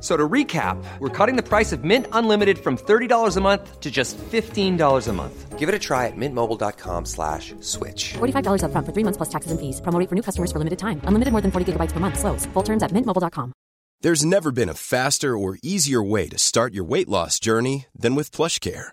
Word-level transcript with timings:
F- 0.00 0.04
So 0.04 0.16
to 0.16 0.28
recap, 0.28 0.82
we're 0.98 1.10
cutting 1.10 1.36
the 1.36 1.42
price 1.42 1.72
of 1.72 1.84
Mint 1.84 2.06
Unlimited 2.12 2.58
from 2.58 2.78
$30 2.78 3.36
a 3.36 3.40
month 3.40 3.80
to 3.80 3.90
just 3.90 4.16
$15 4.32 5.08
a 5.08 5.12
month. 5.12 5.58
Give 5.58 5.68
it 5.68 5.74
a 5.74 5.78
try 5.78 6.06
at 6.06 6.16
mintmobile.com 6.16 7.04
slash 7.04 7.54
switch. 7.60 8.14
$45 8.14 8.62
upfront 8.64 8.86
for 8.86 8.92
three 8.94 9.04
months 9.04 9.18
plus 9.18 9.28
taxes 9.28 9.50
and 9.52 9.60
fees. 9.60 9.80
Promo 9.82 10.08
for 10.08 10.14
new 10.14 10.22
customers 10.22 10.50
for 10.50 10.58
limited 10.58 10.78
time. 10.78 11.02
Unlimited 11.04 11.32
more 11.32 11.42
than 11.42 11.50
40 11.50 11.72
gigabytes 11.72 11.92
per 11.92 12.00
month. 12.00 12.18
Slows. 12.18 12.46
Full 12.54 12.62
terms 12.62 12.82
at 12.82 12.92
mintmobile.com. 12.92 13.52
There's 14.02 14.24
never 14.24 14.50
been 14.50 14.70
a 14.70 14.74
faster 14.74 15.36
or 15.36 15.58
easier 15.62 16.02
way 16.02 16.26
to 16.30 16.38
start 16.38 16.72
your 16.72 16.84
weight 16.84 17.08
loss 17.08 17.38
journey 17.38 17.84
than 17.94 18.14
with 18.14 18.30
PlushCare. 18.30 18.92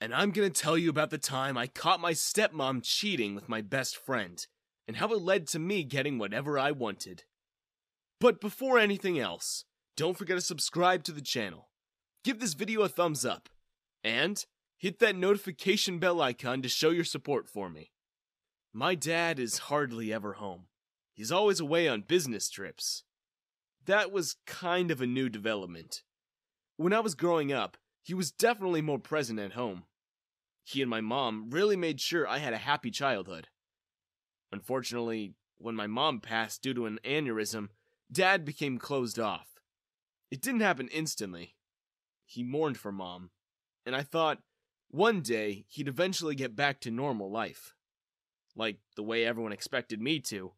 and 0.00 0.14
I'm 0.14 0.30
gonna 0.30 0.50
tell 0.50 0.78
you 0.78 0.90
about 0.90 1.10
the 1.10 1.18
time 1.18 1.56
I 1.56 1.66
caught 1.66 2.00
my 2.00 2.12
stepmom 2.12 2.82
cheating 2.82 3.34
with 3.34 3.48
my 3.48 3.60
best 3.60 3.96
friend, 3.96 4.46
and 4.86 4.96
how 4.96 5.12
it 5.12 5.20
led 5.20 5.46
to 5.48 5.58
me 5.58 5.84
getting 5.84 6.18
whatever 6.18 6.58
I 6.58 6.70
wanted. 6.70 7.24
But 8.20 8.40
before 8.40 8.78
anything 8.78 9.18
else, 9.18 9.64
don't 9.96 10.16
forget 10.16 10.36
to 10.36 10.40
subscribe 10.40 11.04
to 11.04 11.12
the 11.12 11.20
channel, 11.20 11.68
give 12.24 12.40
this 12.40 12.54
video 12.54 12.82
a 12.82 12.88
thumbs 12.88 13.24
up, 13.24 13.48
and 14.02 14.44
hit 14.76 14.98
that 15.00 15.16
notification 15.16 15.98
bell 15.98 16.20
icon 16.20 16.62
to 16.62 16.68
show 16.68 16.90
your 16.90 17.04
support 17.04 17.48
for 17.48 17.68
me. 17.68 17.90
My 18.72 18.94
dad 18.94 19.38
is 19.38 19.58
hardly 19.58 20.12
ever 20.12 20.34
home. 20.34 20.66
He's 21.14 21.32
always 21.32 21.58
away 21.58 21.88
on 21.88 22.02
business 22.02 22.48
trips. 22.48 23.02
That 23.86 24.12
was 24.12 24.36
kind 24.46 24.90
of 24.90 25.00
a 25.00 25.06
new 25.06 25.28
development. 25.28 26.02
When 26.76 26.92
I 26.92 27.00
was 27.00 27.16
growing 27.16 27.52
up, 27.52 27.76
he 28.08 28.14
was 28.14 28.30
definitely 28.30 28.80
more 28.80 28.98
present 28.98 29.38
at 29.38 29.52
home. 29.52 29.82
He 30.64 30.80
and 30.80 30.88
my 30.88 31.02
mom 31.02 31.50
really 31.50 31.76
made 31.76 32.00
sure 32.00 32.26
I 32.26 32.38
had 32.38 32.54
a 32.54 32.56
happy 32.56 32.90
childhood. 32.90 33.48
Unfortunately, 34.50 35.34
when 35.58 35.74
my 35.74 35.86
mom 35.86 36.20
passed 36.20 36.62
due 36.62 36.72
to 36.72 36.86
an 36.86 37.00
aneurysm, 37.04 37.68
Dad 38.10 38.46
became 38.46 38.78
closed 38.78 39.18
off. 39.18 39.60
It 40.30 40.40
didn't 40.40 40.62
happen 40.62 40.88
instantly. 40.88 41.56
He 42.24 42.42
mourned 42.42 42.78
for 42.78 42.90
Mom, 42.90 43.28
and 43.84 43.94
I 43.94 44.04
thought 44.04 44.38
one 44.90 45.20
day 45.20 45.66
he'd 45.68 45.86
eventually 45.86 46.34
get 46.34 46.56
back 46.56 46.80
to 46.80 46.90
normal 46.90 47.30
life. 47.30 47.74
Like 48.56 48.78
the 48.96 49.02
way 49.02 49.26
everyone 49.26 49.52
expected 49.52 50.00
me 50.00 50.18
to. 50.20 50.52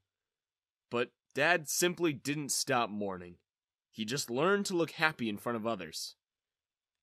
But 0.88 1.10
Dad 1.34 1.68
simply 1.68 2.12
didn't 2.12 2.52
stop 2.52 2.90
mourning. 2.90 3.38
He 3.90 4.04
just 4.04 4.30
learned 4.30 4.66
to 4.66 4.76
look 4.76 4.92
happy 4.92 5.28
in 5.28 5.36
front 5.36 5.56
of 5.56 5.66
others. 5.66 6.14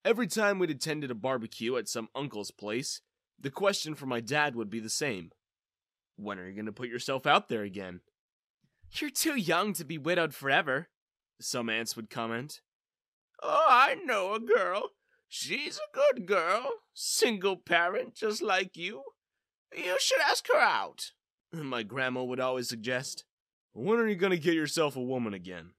Every 0.08 0.28
time 0.28 0.58
we'd 0.58 0.70
attended 0.70 1.12
a 1.12 1.16
barbecue 1.16 1.76
at 1.76 1.90
some 1.90 2.08
uncle's 2.16 2.50
place, 2.50 3.02
the 3.38 3.50
question 3.50 3.94
from 3.94 4.08
my 4.08 4.22
dad 4.22 4.56
would 4.56 4.70
be 4.70 4.80
the 4.80 4.90
same 4.90 5.32
When 6.16 6.40
are 6.40 6.48
you 6.48 6.54
going 6.54 6.66
to 6.66 6.72
put 6.72 6.88
yourself 6.88 7.26
out 7.26 7.50
there 7.50 7.64
again? 7.64 8.00
You're 8.94 9.10
too 9.10 9.36
young 9.36 9.74
to 9.74 9.84
be 9.84 9.98
widowed 9.98 10.34
forever, 10.34 10.88
some 11.42 11.70
aunts 11.70 11.98
would 11.98 12.10
comment. 12.10 12.62
Oh, 13.44 13.66
I 13.68 13.96
know 13.96 14.34
a 14.34 14.40
girl. 14.40 14.92
She's 15.28 15.78
a 15.78 15.94
good 15.94 16.26
girl. 16.26 16.70
Single 16.94 17.58
parent, 17.58 18.16
just 18.16 18.42
like 18.42 18.78
you. 18.78 19.04
You 19.76 19.98
should 20.00 20.22
ask 20.22 20.48
her 20.48 20.62
out, 20.62 21.12
my 21.52 21.84
grandma 21.84 22.24
would 22.24 22.40
always 22.40 22.70
suggest. 22.70 23.26
When 23.74 24.00
are 24.00 24.08
you 24.08 24.16
going 24.16 24.32
to 24.32 24.38
get 24.38 24.56
yourself 24.56 24.96
a 24.96 25.02
woman 25.02 25.34
again? 25.34 25.72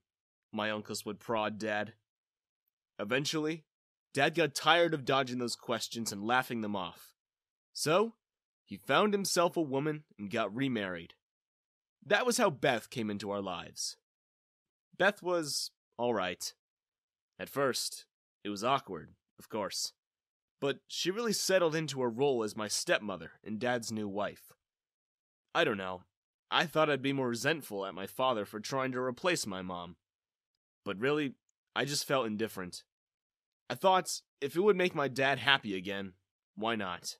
My 0.53 0.69
uncles 0.69 1.03
would 1.03 1.19
prod 1.19 1.57
Dad. 1.57 1.93
Eventually, 2.99 3.63
Dad 4.13 4.35
got 4.35 4.55
tired 4.55 4.93
of 4.93 5.05
dodging 5.05 5.37
those 5.37 5.55
questions 5.55 6.11
and 6.11 6.25
laughing 6.25 6.61
them 6.61 6.75
off. 6.75 7.13
So, 7.73 8.15
he 8.65 8.77
found 8.77 9.13
himself 9.13 9.55
a 9.55 9.61
woman 9.61 10.03
and 10.17 10.31
got 10.31 10.55
remarried. 10.55 11.13
That 12.05 12.25
was 12.25 12.37
how 12.37 12.49
Beth 12.49 12.89
came 12.89 13.09
into 13.09 13.31
our 13.31 13.41
lives. 13.41 13.97
Beth 14.97 15.21
was 15.21 15.71
alright. 15.97 16.53
At 17.39 17.49
first, 17.49 18.05
it 18.43 18.49
was 18.49 18.63
awkward, 18.63 19.13
of 19.37 19.49
course. 19.49 19.93
But 20.59 20.79
she 20.87 21.11
really 21.11 21.33
settled 21.33 21.75
into 21.75 22.01
her 22.01 22.09
role 22.09 22.43
as 22.43 22.57
my 22.57 22.67
stepmother 22.67 23.31
and 23.43 23.59
Dad's 23.59 23.91
new 23.91 24.07
wife. 24.07 24.51
I 25.55 25.63
don't 25.63 25.77
know. 25.77 26.03
I 26.51 26.65
thought 26.65 26.89
I'd 26.89 27.01
be 27.01 27.13
more 27.13 27.29
resentful 27.29 27.85
at 27.85 27.93
my 27.93 28.07
father 28.07 28.43
for 28.43 28.59
trying 28.59 28.91
to 28.91 28.99
replace 28.99 29.45
my 29.45 29.61
mom. 29.61 29.95
But 30.83 30.99
really, 30.99 31.35
I 31.75 31.85
just 31.85 32.05
felt 32.05 32.25
indifferent. 32.25 32.83
I 33.69 33.75
thought 33.75 34.21
if 34.41 34.55
it 34.55 34.61
would 34.61 34.75
make 34.75 34.95
my 34.95 35.07
dad 35.07 35.39
happy 35.39 35.75
again, 35.75 36.13
why 36.55 36.75
not? 36.75 37.17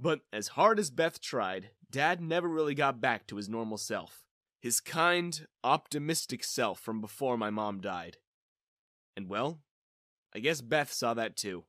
But 0.00 0.20
as 0.32 0.48
hard 0.48 0.78
as 0.78 0.90
Beth 0.90 1.20
tried, 1.20 1.70
Dad 1.90 2.20
never 2.20 2.48
really 2.48 2.74
got 2.74 3.00
back 3.00 3.26
to 3.26 3.36
his 3.36 3.48
normal 3.48 3.76
self. 3.76 4.24
His 4.60 4.80
kind, 4.80 5.46
optimistic 5.62 6.42
self 6.42 6.80
from 6.80 7.00
before 7.00 7.36
my 7.36 7.50
mom 7.50 7.80
died. 7.80 8.16
And 9.16 9.28
well, 9.28 9.60
I 10.34 10.38
guess 10.38 10.60
Beth 10.60 10.92
saw 10.92 11.14
that 11.14 11.36
too. 11.36 11.64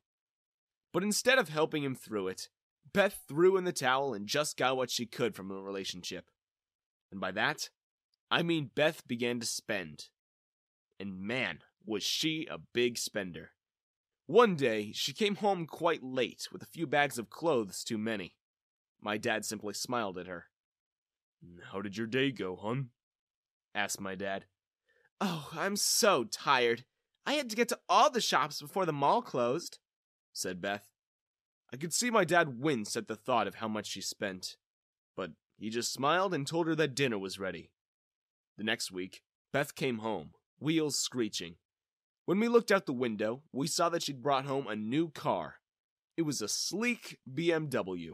But 0.92 1.02
instead 1.02 1.38
of 1.38 1.48
helping 1.48 1.82
him 1.82 1.94
through 1.94 2.28
it, 2.28 2.48
Beth 2.92 3.20
threw 3.28 3.56
in 3.56 3.64
the 3.64 3.72
towel 3.72 4.14
and 4.14 4.26
just 4.26 4.56
got 4.56 4.76
what 4.76 4.90
she 4.90 5.06
could 5.06 5.34
from 5.34 5.48
the 5.48 5.56
relationship. 5.56 6.30
And 7.12 7.20
by 7.20 7.32
that, 7.32 7.68
I 8.30 8.42
mean 8.42 8.70
Beth 8.74 9.06
began 9.06 9.40
to 9.40 9.46
spend. 9.46 10.08
And 10.98 11.20
man, 11.20 11.58
was 11.84 12.02
she 12.02 12.46
a 12.50 12.58
big 12.72 12.96
spender. 12.96 13.50
One 14.26 14.56
day, 14.56 14.92
she 14.92 15.12
came 15.12 15.36
home 15.36 15.66
quite 15.66 16.02
late 16.02 16.48
with 16.50 16.62
a 16.62 16.66
few 16.66 16.86
bags 16.86 17.18
of 17.18 17.28
clothes 17.28 17.84
too 17.84 17.98
many. 17.98 18.36
My 19.00 19.18
dad 19.18 19.44
simply 19.44 19.74
smiled 19.74 20.16
at 20.16 20.26
her. 20.26 20.46
How 21.70 21.82
did 21.82 21.98
your 21.98 22.06
day 22.06 22.30
go, 22.30 22.56
hun? 22.56 22.88
asked 23.74 24.00
my 24.00 24.14
dad. 24.14 24.46
Oh, 25.20 25.50
I'm 25.52 25.76
so 25.76 26.24
tired. 26.24 26.84
I 27.26 27.34
had 27.34 27.50
to 27.50 27.56
get 27.56 27.68
to 27.68 27.78
all 27.88 28.10
the 28.10 28.20
shops 28.20 28.62
before 28.62 28.86
the 28.86 28.92
mall 28.92 29.20
closed, 29.20 29.78
said 30.32 30.60
Beth. 30.60 30.90
I 31.72 31.76
could 31.76 31.92
see 31.92 32.10
my 32.10 32.24
dad 32.24 32.60
wince 32.60 32.96
at 32.96 33.08
the 33.08 33.16
thought 33.16 33.46
of 33.46 33.56
how 33.56 33.68
much 33.68 33.86
she 33.86 34.00
spent, 34.00 34.56
but 35.16 35.32
he 35.58 35.70
just 35.70 35.92
smiled 35.92 36.32
and 36.32 36.46
told 36.46 36.66
her 36.66 36.74
that 36.76 36.94
dinner 36.94 37.18
was 37.18 37.38
ready. 37.38 37.70
The 38.56 38.64
next 38.64 38.90
week, 38.90 39.22
Beth 39.52 39.74
came 39.74 39.98
home, 39.98 40.30
wheels 40.58 40.98
screeching. 40.98 41.56
When 42.26 42.40
we 42.40 42.48
looked 42.48 42.72
out 42.72 42.86
the 42.86 42.92
window, 42.92 43.42
we 43.52 43.66
saw 43.66 43.90
that 43.90 44.02
she'd 44.02 44.22
brought 44.22 44.46
home 44.46 44.66
a 44.66 44.74
new 44.74 45.10
car. 45.10 45.56
It 46.16 46.22
was 46.22 46.40
a 46.40 46.48
sleek 46.48 47.18
BMW. 47.30 48.12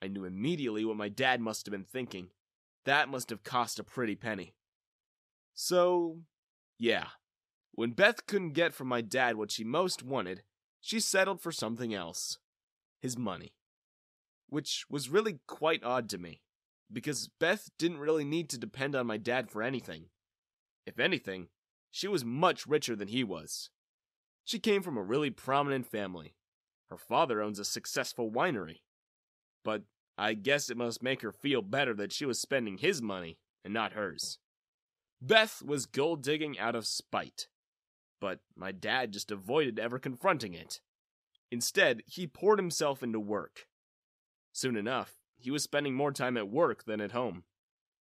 I 0.00 0.08
knew 0.08 0.24
immediately 0.24 0.84
what 0.84 0.96
my 0.96 1.08
dad 1.08 1.40
must 1.40 1.66
have 1.66 1.72
been 1.72 1.84
thinking. 1.84 2.30
That 2.84 3.08
must 3.08 3.28
have 3.30 3.42
cost 3.42 3.78
a 3.78 3.84
pretty 3.84 4.14
penny. 4.14 4.54
So, 5.52 6.20
yeah. 6.78 7.08
When 7.72 7.90
Beth 7.90 8.26
couldn't 8.26 8.52
get 8.52 8.72
from 8.72 8.88
my 8.88 9.02
dad 9.02 9.36
what 9.36 9.50
she 9.50 9.62
most 9.62 10.02
wanted, 10.02 10.42
she 10.80 10.98
settled 10.98 11.40
for 11.40 11.52
something 11.52 11.92
else 11.92 12.38
his 13.00 13.18
money. 13.18 13.52
Which 14.48 14.86
was 14.88 15.10
really 15.10 15.40
quite 15.46 15.84
odd 15.84 16.08
to 16.10 16.18
me, 16.18 16.40
because 16.90 17.28
Beth 17.38 17.68
didn't 17.78 17.98
really 17.98 18.24
need 18.24 18.48
to 18.50 18.58
depend 18.58 18.96
on 18.96 19.06
my 19.06 19.18
dad 19.18 19.50
for 19.50 19.62
anything. 19.62 20.06
If 20.86 20.98
anything, 20.98 21.48
she 21.90 22.08
was 22.08 22.24
much 22.24 22.66
richer 22.66 22.94
than 22.94 23.08
he 23.08 23.24
was. 23.24 23.70
She 24.44 24.58
came 24.58 24.82
from 24.82 24.96
a 24.96 25.02
really 25.02 25.30
prominent 25.30 25.86
family. 25.86 26.34
Her 26.90 26.96
father 26.96 27.42
owns 27.42 27.58
a 27.58 27.64
successful 27.64 28.30
winery. 28.30 28.80
But 29.64 29.82
I 30.16 30.34
guess 30.34 30.70
it 30.70 30.76
must 30.76 31.02
make 31.02 31.22
her 31.22 31.32
feel 31.32 31.62
better 31.62 31.94
that 31.94 32.12
she 32.12 32.24
was 32.24 32.40
spending 32.40 32.78
his 32.78 33.02
money 33.02 33.38
and 33.64 33.74
not 33.74 33.92
hers. 33.92 34.38
Beth 35.20 35.62
was 35.62 35.86
gold 35.86 36.22
digging 36.22 36.58
out 36.58 36.74
of 36.74 36.86
spite, 36.86 37.48
but 38.20 38.40
my 38.56 38.72
dad 38.72 39.12
just 39.12 39.30
avoided 39.30 39.78
ever 39.78 39.98
confronting 39.98 40.54
it. 40.54 40.80
Instead, 41.50 42.02
he 42.06 42.26
poured 42.26 42.58
himself 42.58 43.02
into 43.02 43.20
work. 43.20 43.66
Soon 44.52 44.76
enough, 44.76 45.14
he 45.36 45.50
was 45.50 45.62
spending 45.62 45.94
more 45.94 46.12
time 46.12 46.36
at 46.36 46.48
work 46.48 46.84
than 46.84 47.00
at 47.00 47.12
home, 47.12 47.44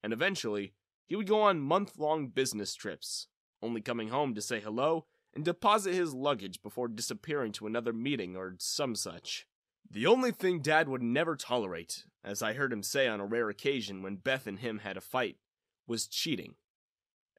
and 0.04 0.13
eventually, 0.13 0.74
he 1.06 1.16
would 1.16 1.28
go 1.28 1.42
on 1.42 1.60
month 1.60 1.98
long 1.98 2.28
business 2.28 2.75
trips, 2.75 3.28
only 3.62 3.81
coming 3.81 4.09
home 4.09 4.33
to 4.36 4.42
say 4.42 4.59
hello 4.59 5.06
and 5.33 5.45
deposit 5.45 5.94
his 5.94 6.13
luggage 6.13 6.62
before 6.62 6.88
disappearing 6.88 7.51
to 7.54 7.68
another 7.68 7.94
meeting 7.94 8.36
or 8.36 8.56
some 8.59 8.95
such. 8.95 9.45
The 9.89 10.06
only 10.06 10.31
thing 10.31 10.62
Dad 10.62 10.89
would 10.89 11.01
never 11.01 11.36
tolerate, 11.36 12.04
as 12.24 12.42
I 12.42 12.54
heard 12.54 12.74
him 12.74 12.83
say 12.83 13.07
on 13.07 13.19
a 13.19 13.25
rare 13.25 13.50
occasion 13.50 14.01
when 14.01 14.18
Beth 14.18 14.48
and 14.48 14.59
him 14.59 14.80
had 14.80 14.98
a 14.98 15.01
fight, 15.01 15.38
was 15.88 16.07
cheating. 16.07 16.56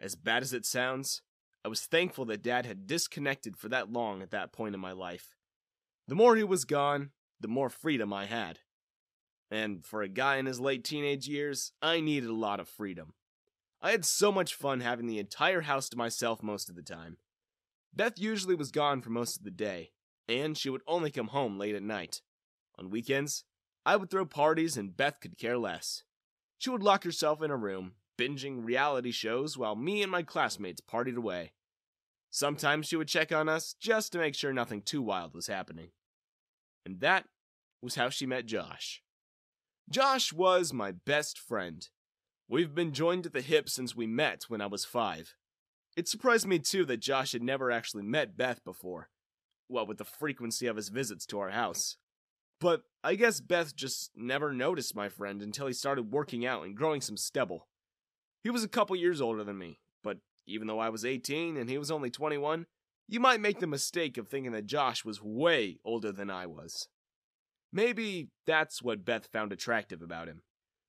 As 0.01 0.15
bad 0.15 0.43
as 0.43 0.53
it 0.53 0.65
sounds, 0.65 1.23
I 1.65 1.69
was 1.69 1.83
thankful 1.83 2.25
that 2.27 2.43
Dad 2.43 2.65
had 2.65 2.87
disconnected 2.87 3.57
for 3.57 3.69
that 3.69 3.93
long 3.93 4.23
at 4.23 4.31
that 4.31 4.53
point 4.53 4.75
in 4.75 4.81
my 4.81 4.93
life. 4.93 5.37
The 6.07 6.15
more 6.15 6.37
he 6.37 6.45
was 6.45 6.65
gone, 6.65 7.11
the 7.41 7.49
more 7.49 7.69
freedom 7.69 8.13
I 8.13 8.27
had. 8.27 8.61
And 9.51 9.85
for 9.85 10.03
a 10.03 10.09
guy 10.09 10.37
in 10.37 10.47
his 10.47 10.61
late 10.61 10.85
teenage 10.85 11.27
years, 11.27 11.73
I 11.83 12.01
needed 12.01 12.31
a 12.31 12.35
lot 12.35 12.61
of 12.61 12.69
freedom. 12.69 13.15
I 13.81 13.93
had 13.93 14.05
so 14.05 14.33
much 14.33 14.55
fun 14.55 14.81
having 14.81 15.07
the 15.07 15.19
entire 15.19 15.61
house 15.63 15.89
to 15.91 15.97
myself 15.97 16.43
most 16.43 16.69
of 16.69 16.75
the 16.75 16.83
time. 16.83 17.19
Beth 17.95 18.19
usually 18.19 18.55
was 18.55 18.71
gone 18.71 19.01
for 19.03 19.11
most 19.11 19.37
of 19.37 19.45
the 19.45 19.51
day, 19.51 19.93
and 20.29 20.59
she 20.59 20.69
would 20.69 20.83
only 20.87 21.11
come 21.11 21.29
home 21.29 21.59
late 21.59 21.75
at 21.75 21.83
night. 21.83 22.21
On 22.79 22.91
weekends, 22.91 23.45
I 23.87 23.97
would 23.97 24.11
throw 24.11 24.27
parties 24.27 24.77
and 24.77 24.97
Beth 24.97 25.21
could 25.21 25.39
care 25.39 25.59
less. 25.59 26.03
She 26.59 26.71
would 26.71 26.83
lock 26.83 27.05
herself 27.05 27.43
in 27.43 27.51
a 27.51 27.57
room, 27.57 27.93
binging 28.19 28.65
reality 28.65 29.13
shows 29.13 29.57
while 29.57 29.77
me 29.77 30.03
and 30.03 30.11
my 30.11 30.23
classmates 30.23 30.81
partied 30.81 31.17
away. 31.17 31.53
Sometimes 32.31 32.87
she 32.87 32.97
would 32.97 33.09
check 33.09 33.33
on 33.33 33.49
us 33.49 33.75
just 33.81 34.13
to 34.13 34.19
make 34.19 34.35
sure 34.35 34.53
nothing 34.53 34.83
too 34.83 35.01
wild 35.01 35.35
was 35.35 35.47
happening. 35.47 35.91
And 36.85 37.01
that 37.01 37.25
was 37.81 37.95
how 37.95 38.11
she 38.11 38.27
met 38.27 38.47
Josh. 38.47 39.03
Josh 39.89 40.33
was 40.33 40.73
my 40.73 40.93
best 40.93 41.39
friend. 41.39 41.89
We've 42.51 42.75
been 42.75 42.95
joined 42.95 43.27
at 43.27 43.35
the 43.35 43.43
hip 43.43 43.69
since 43.69 43.95
we 43.95 44.07
met 44.07 44.45
when 44.49 44.63
I 44.63 44.67
was 44.67 44.87
five. 44.87 45.35
It 45.99 46.09
surprised 46.09 46.47
me 46.47 46.59
too 46.59 46.87
that 46.87 47.01
Josh 47.01 47.33
had 47.33 47.43
never 47.43 47.71
actually 47.71 48.05
met 48.05 48.39
Beth 48.39 48.65
before, 48.65 49.11
what 49.67 49.87
with 49.87 49.99
the 49.99 50.05
frequency 50.05 50.67
of 50.67 50.77
his 50.77 50.89
visits 50.89 51.27
to 51.27 51.41
our 51.41 51.51
house. 51.51 51.99
But 52.59 52.85
I 53.05 53.17
guess 53.17 53.41
Beth 53.41 53.77
just 53.77 54.13
never 54.17 54.55
noticed 54.55 54.97
my 54.97 55.11
friend 55.11 55.43
until 55.43 55.67
he 55.67 55.75
started 55.75 56.11
working 56.11 56.47
out 56.47 56.65
and 56.65 56.75
growing 56.75 57.03
some 57.03 57.19
stubble. 57.19 57.69
He 58.43 58.49
was 58.49 58.65
a 58.65 58.69
couple 58.69 58.97
years 58.97 59.21
older 59.21 59.45
than 59.45 59.59
me, 59.59 59.81
but 60.03 60.17
even 60.47 60.69
though 60.69 60.79
I 60.79 60.89
was 60.89 61.05
18 61.05 61.59
and 61.59 61.69
he 61.69 61.77
was 61.77 61.91
only 61.91 62.09
21, 62.09 62.65
you 63.09 63.21
might 63.21 63.41
make 63.41 63.61
the 63.61 63.67
mistake 63.67 64.17
of 64.17 64.27
thinking 64.27 64.53
that 64.53 64.67
Josh 64.67 65.05
was 65.05 65.23
way 65.23 65.81
older 65.85 66.13
than 66.13 66.31
I 66.31 66.47
was. 66.47 66.89
Maybe 67.71 68.31
that's 68.47 68.83
what 68.83 69.05
Beth 69.05 69.29
found 69.31 69.53
attractive 69.53 70.01
about 70.01 70.29
him. 70.29 70.41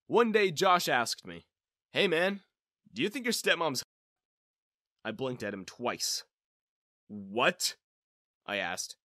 One 0.08 0.32
day, 0.32 0.52
Josh 0.52 0.88
asked 0.88 1.28
me, 1.28 1.46
Hey 1.92 2.08
man, 2.08 2.42
do 2.94 3.02
you 3.02 3.10
think 3.10 3.26
your 3.26 3.34
stepmom's. 3.34 3.84
I 5.04 5.12
blinked 5.12 5.42
at 5.42 5.54
him 5.54 5.66
twice. 5.66 6.24
What? 7.08 7.78
I 8.46 8.58
asked. 8.58 8.96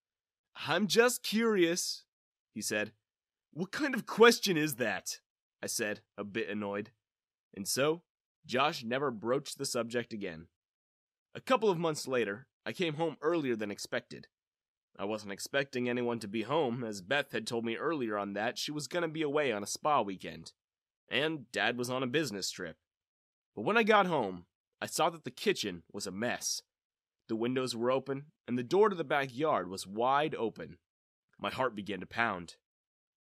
I'm 0.68 0.86
just 0.86 1.22
curious, 1.22 2.04
he 2.52 2.60
said. 2.60 2.92
What 3.52 3.72
kind 3.72 3.94
of 3.94 4.04
question 4.04 4.58
is 4.58 4.74
that? 4.74 5.20
I 5.62 5.66
said, 5.66 6.00
a 6.18 6.24
bit 6.24 6.50
annoyed. 6.50 6.90
And 7.56 7.66
so, 7.66 8.02
Josh 8.44 8.84
never 8.84 9.10
broached 9.10 9.56
the 9.56 9.64
subject 9.64 10.12
again. 10.12 10.48
A 11.34 11.40
couple 11.40 11.70
of 11.70 11.78
months 11.78 12.06
later, 12.06 12.48
I 12.66 12.72
came 12.72 12.94
home 12.94 13.16
earlier 13.22 13.56
than 13.56 13.70
expected. 13.70 14.28
I 14.98 15.06
wasn't 15.06 15.32
expecting 15.32 15.88
anyone 15.88 16.18
to 16.18 16.28
be 16.28 16.42
home, 16.42 16.84
as 16.84 17.00
Beth 17.00 17.32
had 17.32 17.46
told 17.46 17.64
me 17.64 17.76
earlier 17.76 18.18
on 18.18 18.34
that 18.34 18.58
she 18.58 18.70
was 18.70 18.88
going 18.88 19.02
to 19.02 19.08
be 19.08 19.22
away 19.22 19.52
on 19.52 19.62
a 19.62 19.66
spa 19.66 20.02
weekend, 20.02 20.52
and 21.08 21.50
Dad 21.52 21.78
was 21.78 21.90
on 21.90 22.02
a 22.02 22.08
business 22.08 22.50
trip. 22.50 22.76
But 23.54 23.62
when 23.62 23.76
I 23.76 23.82
got 23.82 24.06
home, 24.06 24.46
I 24.80 24.86
saw 24.86 25.10
that 25.10 25.24
the 25.24 25.30
kitchen 25.30 25.82
was 25.92 26.06
a 26.06 26.10
mess. 26.10 26.62
The 27.28 27.36
windows 27.36 27.74
were 27.74 27.90
open, 27.90 28.26
and 28.46 28.58
the 28.58 28.62
door 28.62 28.88
to 28.88 28.96
the 28.96 29.04
backyard 29.04 29.68
was 29.68 29.86
wide 29.86 30.34
open. 30.34 30.78
My 31.38 31.50
heart 31.50 31.74
began 31.74 32.00
to 32.00 32.06
pound. 32.06 32.56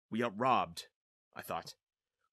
We 0.09 0.19
got 0.19 0.39
robbed, 0.39 0.87
I 1.35 1.41
thought. 1.41 1.75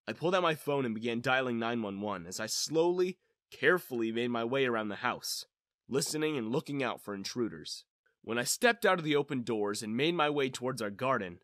I 0.06 0.12
pulled 0.12 0.34
out 0.34 0.42
my 0.42 0.54
phone 0.54 0.86
and 0.86 0.94
began 0.94 1.20
dialing 1.20 1.58
911 1.58 2.26
as 2.26 2.40
I 2.40 2.46
slowly, 2.46 3.18
carefully 3.50 4.10
made 4.10 4.30
my 4.30 4.44
way 4.44 4.64
around 4.64 4.88
the 4.88 4.96
house, 4.96 5.44
listening 5.88 6.38
and 6.38 6.50
looking 6.50 6.82
out 6.82 7.02
for 7.02 7.14
intruders. 7.14 7.84
When 8.22 8.38
I 8.38 8.44
stepped 8.44 8.86
out 8.86 8.98
of 8.98 9.04
the 9.04 9.16
open 9.16 9.42
doors 9.42 9.82
and 9.82 9.96
made 9.96 10.14
my 10.14 10.30
way 10.30 10.48
towards 10.48 10.80
our 10.80 10.90
garden, 10.90 11.40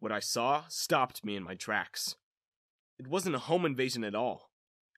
what 0.00 0.12
I 0.12 0.20
saw 0.20 0.64
stopped 0.68 1.24
me 1.24 1.36
in 1.36 1.42
my 1.42 1.54
tracks. 1.54 2.16
It 2.98 3.06
wasn't 3.06 3.36
a 3.36 3.40
home 3.40 3.64
invasion 3.64 4.04
at 4.04 4.14
all. 4.14 4.50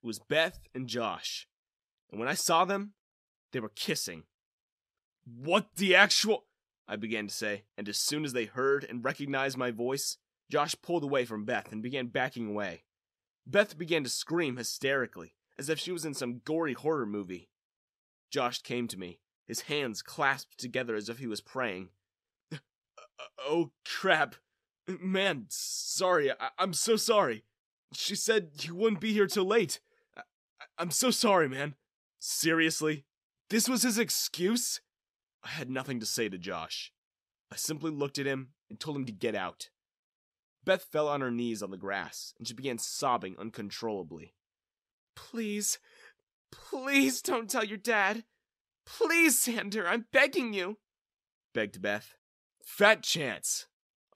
It 0.02 0.06
was 0.06 0.18
Beth 0.18 0.58
and 0.74 0.88
Josh. 0.88 1.46
And 2.10 2.18
when 2.18 2.28
I 2.28 2.34
saw 2.34 2.64
them, 2.64 2.94
they 3.52 3.60
were 3.60 3.72
kissing. 3.74 4.24
What 5.24 5.76
the 5.76 5.94
actual. 5.94 6.46
I 6.88 6.96
began 6.96 7.28
to 7.28 7.34
say, 7.34 7.64
and 7.78 7.88
as 7.88 7.98
soon 7.98 8.24
as 8.24 8.32
they 8.32 8.46
heard 8.46 8.84
and 8.88 9.04
recognized 9.04 9.56
my 9.56 9.70
voice, 9.70 10.16
Josh 10.50 10.74
pulled 10.82 11.04
away 11.04 11.24
from 11.24 11.44
Beth 11.44 11.70
and 11.70 11.82
began 11.82 12.08
backing 12.08 12.48
away. 12.48 12.82
Beth 13.46 13.78
began 13.78 14.02
to 14.02 14.10
scream 14.10 14.56
hysterically, 14.56 15.34
as 15.58 15.68
if 15.68 15.78
she 15.78 15.92
was 15.92 16.04
in 16.04 16.14
some 16.14 16.40
gory 16.44 16.72
horror 16.72 17.06
movie. 17.06 17.48
Josh 18.30 18.60
came 18.62 18.88
to 18.88 18.98
me, 18.98 19.20
his 19.46 19.62
hands 19.62 20.02
clasped 20.02 20.58
together 20.58 20.94
as 20.94 21.08
if 21.08 21.18
he 21.18 21.26
was 21.26 21.40
praying. 21.40 21.90
oh, 23.38 23.72
crap. 23.84 24.36
Man, 24.86 25.46
sorry. 25.48 26.30
I- 26.32 26.50
am 26.58 26.72
so 26.72 26.96
sorry. 26.96 27.44
She 27.92 28.14
said 28.14 28.50
you 28.62 28.74
wouldn't 28.74 29.00
be 29.00 29.12
here 29.12 29.26
till 29.26 29.44
late. 29.44 29.80
I- 30.16 30.22
I'm 30.78 30.90
so 30.90 31.10
sorry, 31.10 31.48
man. 31.48 31.74
Seriously? 32.18 33.04
This 33.48 33.68
was 33.68 33.82
his 33.82 33.98
excuse? 33.98 34.80
I 35.42 35.48
had 35.48 35.70
nothing 35.70 36.00
to 36.00 36.06
say 36.06 36.28
to 36.28 36.38
Josh. 36.38 36.92
I 37.50 37.56
simply 37.56 37.90
looked 37.90 38.18
at 38.18 38.26
him 38.26 38.50
and 38.68 38.78
told 38.78 38.96
him 38.96 39.06
to 39.06 39.12
get 39.12 39.34
out. 39.34 39.70
Beth 40.64 40.84
fell 40.84 41.08
on 41.08 41.20
her 41.20 41.30
knees 41.30 41.62
on 41.62 41.70
the 41.70 41.76
grass, 41.76 42.34
and 42.38 42.46
she 42.46 42.54
began 42.54 42.78
sobbing 42.78 43.36
uncontrollably. 43.38 44.34
Please, 45.16 45.78
please 46.52 47.22
don't 47.22 47.50
tell 47.50 47.64
your 47.64 47.78
dad. 47.78 48.24
Please, 48.86 49.38
Xander, 49.44 49.86
I'm 49.86 50.06
begging 50.12 50.52
you, 50.52 50.78
begged 51.54 51.80
Beth. 51.80 52.14
Fat 52.62 53.02
chance, 53.02 53.66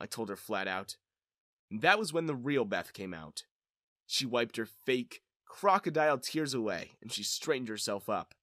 I 0.01 0.07
told 0.07 0.29
her 0.29 0.37
flat 0.37 0.69
out. 0.69 0.97
And 1.71 1.81
that 1.81 1.99
was 1.99 2.13
when 2.13 2.27
the 2.27 2.35
real 2.37 2.65
Beth 2.65 2.93
came 2.93 3.15
out. 3.15 3.45
She 4.07 4.27
wiped 4.27 4.57
her 4.57 4.67
fake, 4.67 5.23
crocodile 5.47 6.19
tears 6.19 6.55
away, 6.55 6.93
and 7.01 7.13
she 7.13 7.23
straightened 7.23 7.69
herself 7.69 8.09
up. 8.09 8.35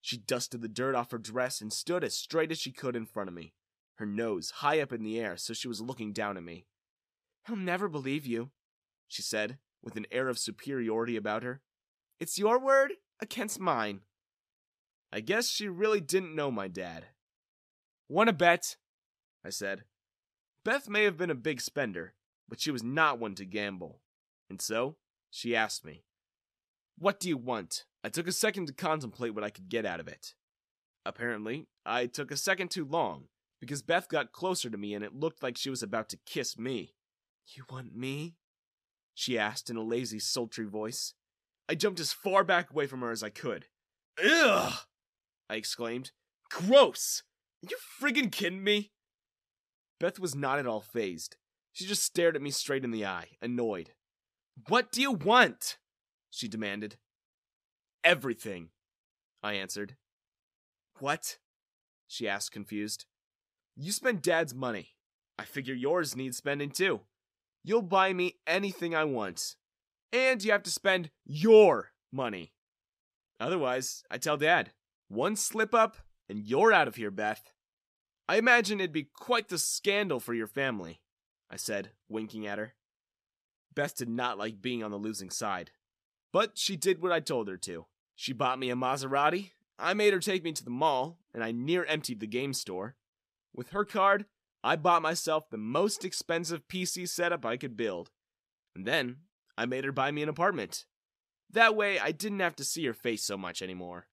She 0.00 0.16
dusted 0.16 0.62
the 0.62 0.68
dirt 0.68 0.94
off 0.94 1.12
her 1.12 1.18
dress 1.18 1.60
and 1.60 1.72
stood 1.72 2.02
as 2.02 2.16
straight 2.16 2.50
as 2.50 2.58
she 2.58 2.72
could 2.72 2.96
in 2.96 3.06
front 3.06 3.28
of 3.28 3.34
me, 3.34 3.54
her 3.96 4.06
nose 4.06 4.50
high 4.56 4.80
up 4.80 4.92
in 4.92 5.02
the 5.02 5.20
air 5.20 5.36
so 5.36 5.52
she 5.52 5.68
was 5.68 5.80
looking 5.80 6.12
down 6.12 6.36
at 6.36 6.42
me. 6.42 6.66
He'll 7.46 7.56
never 7.56 7.88
believe 7.88 8.26
you, 8.26 8.50
she 9.06 9.22
said, 9.22 9.58
with 9.82 9.96
an 9.96 10.06
air 10.10 10.28
of 10.28 10.38
superiority 10.38 11.16
about 11.16 11.42
her. 11.42 11.60
It's 12.18 12.38
your 12.38 12.58
word 12.58 12.94
against 13.20 13.60
mine. 13.60 14.00
I 15.12 15.20
guess 15.20 15.48
she 15.48 15.68
really 15.68 16.00
didn't 16.00 16.34
know 16.34 16.50
my 16.50 16.68
dad. 16.68 17.06
Wanna 18.08 18.32
bet? 18.32 18.76
I 19.44 19.50
said. 19.50 19.84
Beth 20.64 20.88
may 20.88 21.04
have 21.04 21.16
been 21.16 21.30
a 21.30 21.34
big 21.34 21.60
spender, 21.60 22.14
but 22.48 22.60
she 22.60 22.70
was 22.70 22.82
not 22.82 23.18
one 23.18 23.34
to 23.34 23.44
gamble. 23.44 24.00
And 24.48 24.60
so, 24.60 24.96
she 25.32 25.56
asked 25.56 25.84
me, 25.84 26.04
What 26.98 27.18
do 27.18 27.28
you 27.28 27.38
want? 27.38 27.86
I 28.04 28.10
took 28.10 28.28
a 28.28 28.32
second 28.32 28.66
to 28.66 28.74
contemplate 28.74 29.34
what 29.34 29.42
I 29.42 29.50
could 29.50 29.70
get 29.70 29.86
out 29.86 29.98
of 29.98 30.06
it. 30.06 30.34
Apparently, 31.06 31.66
I 31.86 32.06
took 32.06 32.30
a 32.30 32.36
second 32.36 32.70
too 32.70 32.84
long, 32.84 33.24
because 33.58 33.82
Beth 33.82 34.08
got 34.08 34.32
closer 34.32 34.68
to 34.68 34.76
me 34.76 34.94
and 34.94 35.02
it 35.02 35.14
looked 35.14 35.42
like 35.42 35.56
she 35.56 35.70
was 35.70 35.82
about 35.82 36.10
to 36.10 36.18
kiss 36.26 36.58
me. 36.58 36.92
You 37.48 37.64
want 37.70 37.96
me? 37.96 38.36
She 39.14 39.38
asked 39.38 39.70
in 39.70 39.76
a 39.76 39.82
lazy, 39.82 40.18
sultry 40.18 40.66
voice. 40.66 41.14
I 41.68 41.76
jumped 41.76 41.98
as 41.98 42.12
far 42.12 42.44
back 42.44 42.70
away 42.70 42.86
from 42.86 43.00
her 43.00 43.10
as 43.10 43.22
I 43.22 43.30
could. 43.30 43.66
Ugh! 44.22 44.74
I 45.48 45.54
exclaimed. 45.54 46.12
Gross! 46.50 47.22
Are 47.64 47.70
you 47.70 47.78
friggin' 48.00 48.30
kidding 48.30 48.62
me? 48.62 48.92
Beth 49.98 50.18
was 50.18 50.34
not 50.34 50.58
at 50.58 50.66
all 50.66 50.82
fazed. 50.82 51.36
She 51.72 51.86
just 51.86 52.02
stared 52.02 52.36
at 52.36 52.42
me 52.42 52.50
straight 52.50 52.84
in 52.84 52.90
the 52.90 53.06
eye, 53.06 53.28
annoyed. 53.40 53.92
What 54.68 54.92
do 54.92 55.00
you 55.00 55.12
want? 55.12 55.78
She 56.30 56.48
demanded. 56.48 56.96
Everything, 58.04 58.68
I 59.42 59.54
answered. 59.54 59.96
What? 60.98 61.38
She 62.06 62.28
asked, 62.28 62.52
confused. 62.52 63.06
You 63.76 63.92
spend 63.92 64.22
Dad's 64.22 64.54
money. 64.54 64.90
I 65.38 65.44
figure 65.44 65.74
yours 65.74 66.14
needs 66.14 66.36
spending 66.36 66.70
too. 66.70 67.00
You'll 67.64 67.82
buy 67.82 68.12
me 68.12 68.36
anything 68.46 68.94
I 68.94 69.04
want. 69.04 69.56
And 70.12 70.42
you 70.44 70.52
have 70.52 70.62
to 70.64 70.70
spend 70.70 71.10
your 71.24 71.92
money. 72.12 72.52
Otherwise, 73.40 74.04
I 74.10 74.18
tell 74.18 74.36
Dad, 74.36 74.72
one 75.08 75.36
slip 75.36 75.74
up 75.74 75.96
and 76.28 76.46
you're 76.46 76.72
out 76.72 76.88
of 76.88 76.96
here, 76.96 77.10
Beth. 77.10 77.52
I 78.28 78.36
imagine 78.36 78.80
it'd 78.80 78.92
be 78.92 79.08
quite 79.18 79.48
the 79.48 79.58
scandal 79.58 80.20
for 80.20 80.34
your 80.34 80.46
family, 80.46 81.00
I 81.50 81.56
said, 81.56 81.90
winking 82.08 82.46
at 82.46 82.58
her. 82.58 82.74
Beth 83.74 83.96
did 83.96 84.08
not 84.08 84.38
like 84.38 84.62
being 84.62 84.82
on 84.82 84.90
the 84.90 84.96
losing 84.96 85.30
side. 85.30 85.70
But 86.32 86.58
she 86.58 86.76
did 86.76 87.02
what 87.02 87.12
I 87.12 87.20
told 87.20 87.48
her 87.48 87.56
to. 87.58 87.86
She 88.14 88.32
bought 88.32 88.58
me 88.58 88.70
a 88.70 88.76
Maserati, 88.76 89.50
I 89.82 89.94
made 89.94 90.12
her 90.12 90.20
take 90.20 90.44
me 90.44 90.52
to 90.52 90.64
the 90.64 90.70
mall, 90.70 91.18
and 91.34 91.42
I 91.42 91.50
near 91.50 91.84
emptied 91.84 92.20
the 92.20 92.26
game 92.26 92.52
store. 92.52 92.94
With 93.52 93.70
her 93.70 93.84
card, 93.84 94.26
I 94.62 94.76
bought 94.76 95.02
myself 95.02 95.50
the 95.50 95.58
most 95.58 96.04
expensive 96.04 96.68
PC 96.68 97.08
setup 97.08 97.44
I 97.44 97.56
could 97.56 97.76
build. 97.76 98.12
And 98.76 98.86
then 98.86 99.16
I 99.58 99.66
made 99.66 99.84
her 99.84 99.90
buy 99.92 100.12
me 100.12 100.22
an 100.22 100.28
apartment. 100.28 100.86
That 101.50 101.74
way 101.74 101.98
I 101.98 102.12
didn't 102.12 102.40
have 102.40 102.56
to 102.56 102.64
see 102.64 102.86
her 102.86 102.94
face 102.94 103.24
so 103.24 103.36
much 103.36 103.60
anymore. 103.60 104.06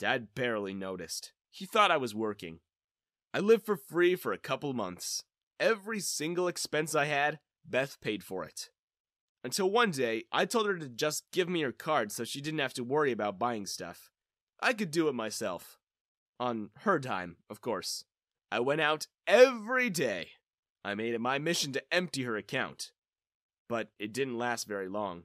Dad 0.00 0.34
barely 0.34 0.74
noticed. 0.74 1.32
He 1.50 1.64
thought 1.64 1.92
I 1.92 1.96
was 1.96 2.14
working. 2.14 2.58
I 3.32 3.38
lived 3.38 3.64
for 3.64 3.76
free 3.76 4.16
for 4.16 4.32
a 4.32 4.38
couple 4.38 4.72
months. 4.72 5.22
Every 5.60 6.00
single 6.00 6.48
expense 6.48 6.94
I 6.94 7.04
had, 7.04 7.38
Beth 7.64 8.00
paid 8.00 8.24
for 8.24 8.44
it. 8.44 8.70
Until 9.48 9.70
one 9.70 9.92
day, 9.92 10.24
I 10.30 10.44
told 10.44 10.66
her 10.66 10.76
to 10.76 10.90
just 10.90 11.24
give 11.32 11.48
me 11.48 11.62
her 11.62 11.72
card 11.72 12.12
so 12.12 12.22
she 12.22 12.42
didn't 12.42 12.60
have 12.60 12.74
to 12.74 12.84
worry 12.84 13.12
about 13.12 13.38
buying 13.38 13.64
stuff. 13.64 14.10
I 14.60 14.74
could 14.74 14.90
do 14.90 15.08
it 15.08 15.14
myself. 15.14 15.78
On 16.38 16.68
her 16.80 17.00
time, 17.00 17.36
of 17.48 17.62
course. 17.62 18.04
I 18.52 18.60
went 18.60 18.82
out 18.82 19.06
every 19.26 19.88
day. 19.88 20.32
I 20.84 20.94
made 20.94 21.14
it 21.14 21.22
my 21.22 21.38
mission 21.38 21.72
to 21.72 21.82
empty 21.94 22.24
her 22.24 22.36
account. 22.36 22.90
But 23.70 23.88
it 23.98 24.12
didn't 24.12 24.36
last 24.36 24.66
very 24.66 24.86
long. 24.86 25.22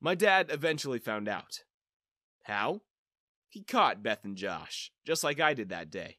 My 0.00 0.16
dad 0.16 0.48
eventually 0.50 0.98
found 0.98 1.28
out. 1.28 1.62
How? 2.42 2.80
He 3.48 3.62
caught 3.62 4.02
Beth 4.02 4.24
and 4.24 4.36
Josh, 4.36 4.90
just 5.06 5.22
like 5.22 5.38
I 5.38 5.54
did 5.54 5.68
that 5.68 5.88
day. 5.88 6.16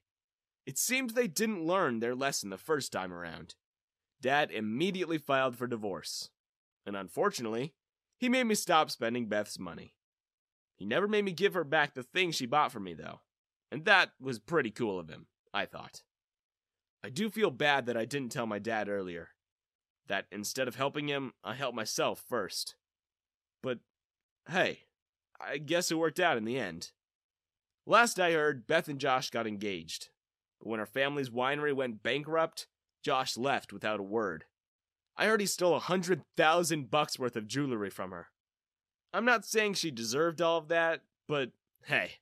It 0.65 0.77
seemed 0.77 1.09
they 1.09 1.27
didn't 1.27 1.67
learn 1.67 1.99
their 1.99 2.15
lesson 2.15 2.51
the 2.51 2.57
first 2.57 2.93
time 2.93 3.11
around. 3.11 3.55
Dad 4.21 4.49
immediately 4.49 5.17
filed 5.17 5.57
for 5.57 5.67
divorce. 5.67 6.29
And 6.85 6.95
unfortunately, 6.95 7.73
he 8.17 8.29
made 8.29 8.45
me 8.45 8.55
stop 8.55 8.91
spending 8.91 9.27
Beth's 9.27 9.59
money. 9.59 9.95
He 10.75 10.85
never 10.85 11.07
made 11.07 11.25
me 11.25 11.31
give 11.31 11.53
her 11.53 11.63
back 11.63 11.93
the 11.93 12.03
things 12.03 12.35
she 12.35 12.45
bought 12.45 12.71
for 12.71 12.79
me, 12.79 12.93
though. 12.93 13.21
And 13.71 13.85
that 13.85 14.11
was 14.19 14.39
pretty 14.39 14.71
cool 14.71 14.99
of 14.99 15.09
him, 15.09 15.27
I 15.53 15.65
thought. 15.65 16.03
I 17.03 17.09
do 17.09 17.29
feel 17.29 17.51
bad 17.51 17.85
that 17.85 17.97
I 17.97 18.05
didn't 18.05 18.31
tell 18.31 18.45
my 18.45 18.59
dad 18.59 18.87
earlier. 18.87 19.29
That 20.07 20.25
instead 20.31 20.67
of 20.67 20.75
helping 20.75 21.07
him, 21.07 21.33
I 21.43 21.53
helped 21.53 21.75
myself 21.75 22.23
first. 22.27 22.75
But 23.61 23.79
hey, 24.49 24.81
I 25.39 25.57
guess 25.57 25.91
it 25.91 25.97
worked 25.97 26.19
out 26.19 26.37
in 26.37 26.45
the 26.45 26.57
end. 26.57 26.91
Last 27.85 28.19
I 28.19 28.31
heard, 28.31 28.67
Beth 28.67 28.87
and 28.87 28.99
Josh 28.99 29.29
got 29.29 29.47
engaged. 29.47 30.09
But 30.59 30.69
when 30.69 30.79
our 30.79 30.85
family's 30.85 31.29
winery 31.29 31.73
went 31.73 32.03
bankrupt, 32.03 32.67
Josh 33.03 33.37
left 33.37 33.73
without 33.73 33.99
a 33.99 34.03
word. 34.03 34.45
I 35.15 35.27
already 35.27 35.45
stole 35.45 35.75
a 35.75 35.79
hundred 35.79 36.21
thousand 36.35 36.89
bucks 36.89 37.19
worth 37.19 37.35
of 37.35 37.47
jewelry 37.47 37.89
from 37.89 38.11
her. 38.11 38.27
I'm 39.13 39.25
not 39.25 39.45
saying 39.45 39.75
she 39.75 39.91
deserved 39.91 40.41
all 40.41 40.57
of 40.57 40.69
that, 40.69 41.01
but 41.27 41.51
hey, 41.85 42.13